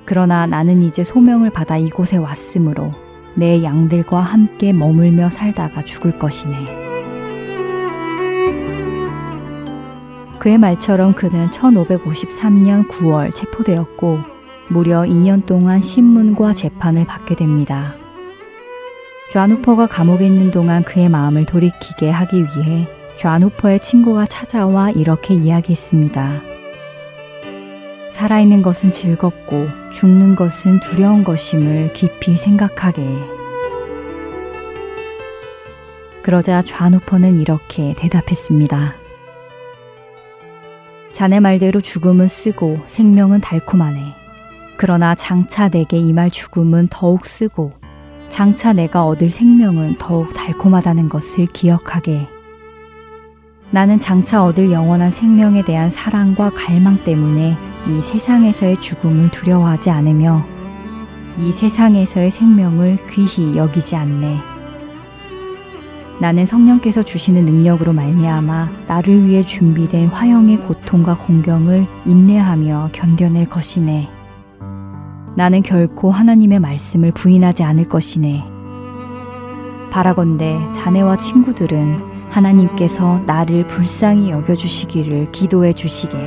그러나 0.06 0.46
나는 0.46 0.84
이제 0.84 1.04
소명을 1.04 1.50
받아 1.50 1.78
이곳에 1.78 2.16
왔으므로 2.16 2.92
내 3.36 3.62
양들과 3.62 4.20
함께 4.20 4.72
머물며 4.72 5.30
살다가 5.30 5.82
죽을 5.82 6.18
것이네. 6.18 6.56
그의 10.40 10.58
말처럼 10.58 11.14
그는 11.14 11.50
1553년 11.50 12.88
9월 12.88 13.36
체포되었고 13.36 14.37
무려 14.70 15.04
2년 15.04 15.46
동안 15.46 15.82
신문과 15.82 16.54
재판을 16.54 17.06
받게 17.06 17.36
됩니다. 17.36 17.96
좌 19.32 19.46
후퍼가 19.46 19.88
감옥에 19.88 20.26
있는 20.26 20.52
동안 20.52 20.84
그의 20.84 21.10
마음을 21.10 21.46
돌이키게 21.46 22.10
하기 22.10 22.44
위해 22.44 22.88
좌 23.18 23.38
후퍼의 23.38 23.80
친구가 23.80 24.26
찾아와 24.26 24.92
이렇게 24.92 25.34
이야기했습니다. 25.34 26.42
살아있는 28.12 28.62
것은 28.62 28.92
즐겁고 28.92 29.68
죽는 29.92 30.36
것은 30.36 30.80
두려운 30.80 31.24
것임을 31.24 31.94
깊이 31.94 32.36
생각하게. 32.36 33.08
그러자 36.24 36.62
좌 36.62 36.90
후퍼는 36.90 37.40
이렇게 37.40 37.94
대답했습니다. 37.98 38.96
자네 41.14 41.40
말대로 41.40 41.80
죽음은 41.80 42.28
쓰고 42.28 42.82
생명은 42.86 43.42
달콤하네. 43.42 44.17
그러나 44.78 45.16
장차 45.16 45.70
내게 45.70 45.98
임할 45.98 46.30
죽음은 46.30 46.90
더욱 46.90 47.26
쓰고 47.26 47.74
장차 48.30 48.74
내가 48.74 49.06
얻을 49.06 49.30
생명은 49.30 49.98
더욱 49.98 50.34
달콤하다는 50.34 51.10
것을 51.10 51.48
기억하게. 51.48 52.28
나는 53.72 54.00
장차 54.00 54.46
얻을 54.46 54.72
영원한 54.72 55.12
생명에 55.12 55.64
대한 55.64 55.90
사랑과 55.90 56.52
갈망 56.52 57.04
때문에 57.04 57.58
이 57.88 58.02
세상에서의 58.02 58.80
죽음을 58.80 59.32
두려워하지 59.32 59.90
않으며 59.90 60.46
이 61.40 61.52
세상에서의 61.52 62.32
생명을 62.32 62.98
귀히 63.10 63.58
여기지 63.58 63.96
않네. 63.96 64.38
나는 66.20 66.46
성령께서 66.46 67.04
주시는 67.04 67.46
능력으로 67.46 67.94
말미암아 67.94 68.70
나를 68.88 69.28
위해 69.28 69.46
준비된 69.46 70.08
화형의 70.08 70.62
고통과 70.62 71.18
공경을 71.18 71.86
인내하며 72.06 72.90
견뎌낼 72.92 73.48
것이네. 73.48 74.17
나는 75.38 75.62
결코 75.62 76.10
하나님의 76.10 76.60
말씀을 76.60 77.12
부인하지 77.12 77.62
않을 77.62 77.88
것이네. 77.88 78.44
바라건대 79.92 80.58
자네와 80.72 81.18
친구들은 81.18 82.32
하나님께서 82.32 83.22
나를 83.28 83.68
불쌍히 83.68 84.32
여겨주시기를 84.32 85.32
기도해 85.32 85.74
주시게. 85.74 86.18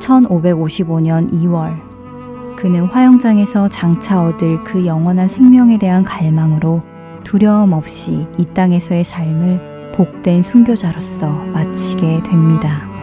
1555년 0.00 1.32
2월, 1.32 2.56
그는 2.56 2.86
화영장에서 2.86 3.68
장차 3.68 4.24
얻을 4.24 4.64
그 4.64 4.84
영원한 4.84 5.28
생명에 5.28 5.78
대한 5.78 6.02
갈망으로 6.02 6.82
두려움 7.22 7.72
없이 7.72 8.26
이 8.36 8.44
땅에서의 8.46 9.04
삶을 9.04 9.92
복된 9.94 10.42
순교자로서 10.42 11.30
마치게 11.52 12.24
됩니다. 12.24 12.93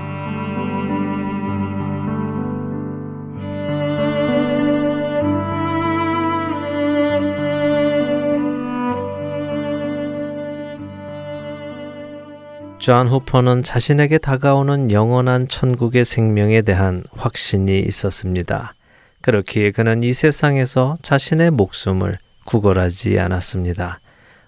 존 12.82 13.07
후퍼는 13.07 13.61
자신에게 13.61 14.17
다가오는 14.17 14.89
영원한 14.89 15.47
천국의 15.47 16.03
생명에 16.03 16.63
대한 16.63 17.03
확신이 17.11 17.79
있었습니다. 17.79 18.73
그렇기에 19.21 19.69
그는 19.69 20.01
이 20.01 20.13
세상에서 20.13 20.97
자신의 21.03 21.51
목숨을 21.51 22.17
구걸하지 22.45 23.19
않았습니다. 23.19 23.99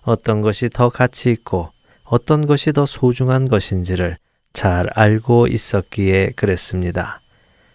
어떤 0.01 0.41
것이 0.41 0.69
더 0.69 0.89
가치 0.89 1.29
있고 1.29 1.69
어떤 2.03 2.47
것이 2.47 2.73
더 2.73 2.87
소중한 2.87 3.47
것인지를 3.47 4.17
잘 4.51 4.89
알고 4.95 5.45
있었기에 5.45 6.31
그랬습니다. 6.35 7.21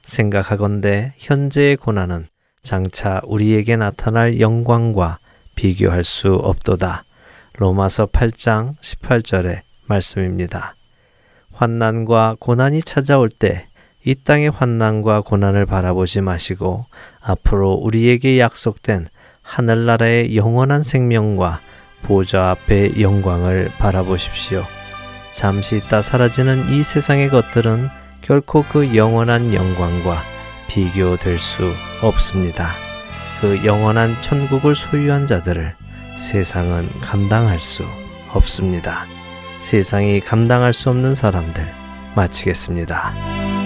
생각하건대 0.02 1.14
현재의 1.18 1.76
고난은 1.76 2.26
장차 2.64 3.20
우리에게 3.22 3.76
나타날 3.76 4.40
영광과 4.40 5.20
비교할 5.54 6.02
수 6.02 6.34
없도다. 6.34 7.04
로마서 7.59 8.06
8장 8.06 8.76
18절에 8.80 9.68
말씀입니다. 9.89 10.76
환난과 11.53 12.36
고난이 12.39 12.82
찾아올 12.82 13.28
때 13.28 13.68
이 14.09 14.14
땅의 14.14 14.51
환난과 14.51 15.20
고난을 15.20 15.66
바라보지 15.66 16.22
마시고 16.22 16.86
앞으로 17.20 17.72
우리에게 17.72 18.39
약속된 18.39 19.09
하늘나라의 19.43 20.34
영원한 20.34 20.82
생명과 20.82 21.61
보좌 22.03 22.51
앞의 22.51 23.03
영광을 23.03 23.70
바라보십시오. 23.78 24.64
잠시 25.32 25.76
있다 25.76 26.01
사라지는 26.01 26.70
이 26.70 26.82
세상의 26.82 27.28
것들은 27.28 27.89
결코 28.22 28.62
그 28.62 28.97
영원한 28.97 29.53
영광과 29.53 30.22
비교될 30.68 31.39
수 31.39 31.70
없습니다. 32.03 32.70
그 33.43 33.64
영원한 33.64 34.14
천국을 34.22 34.74
소유한 34.74 35.26
자들을 35.26 35.74
세상은 36.16 36.89
감당할 37.01 37.61
수 37.61 37.84
없습니다. 38.32 39.18
세상이 39.61 40.20
감당할 40.20 40.72
수 40.72 40.90
없는 40.90 41.14
사람들 41.14 41.66
마치겠습니다. 42.14 43.57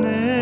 내 0.00 0.41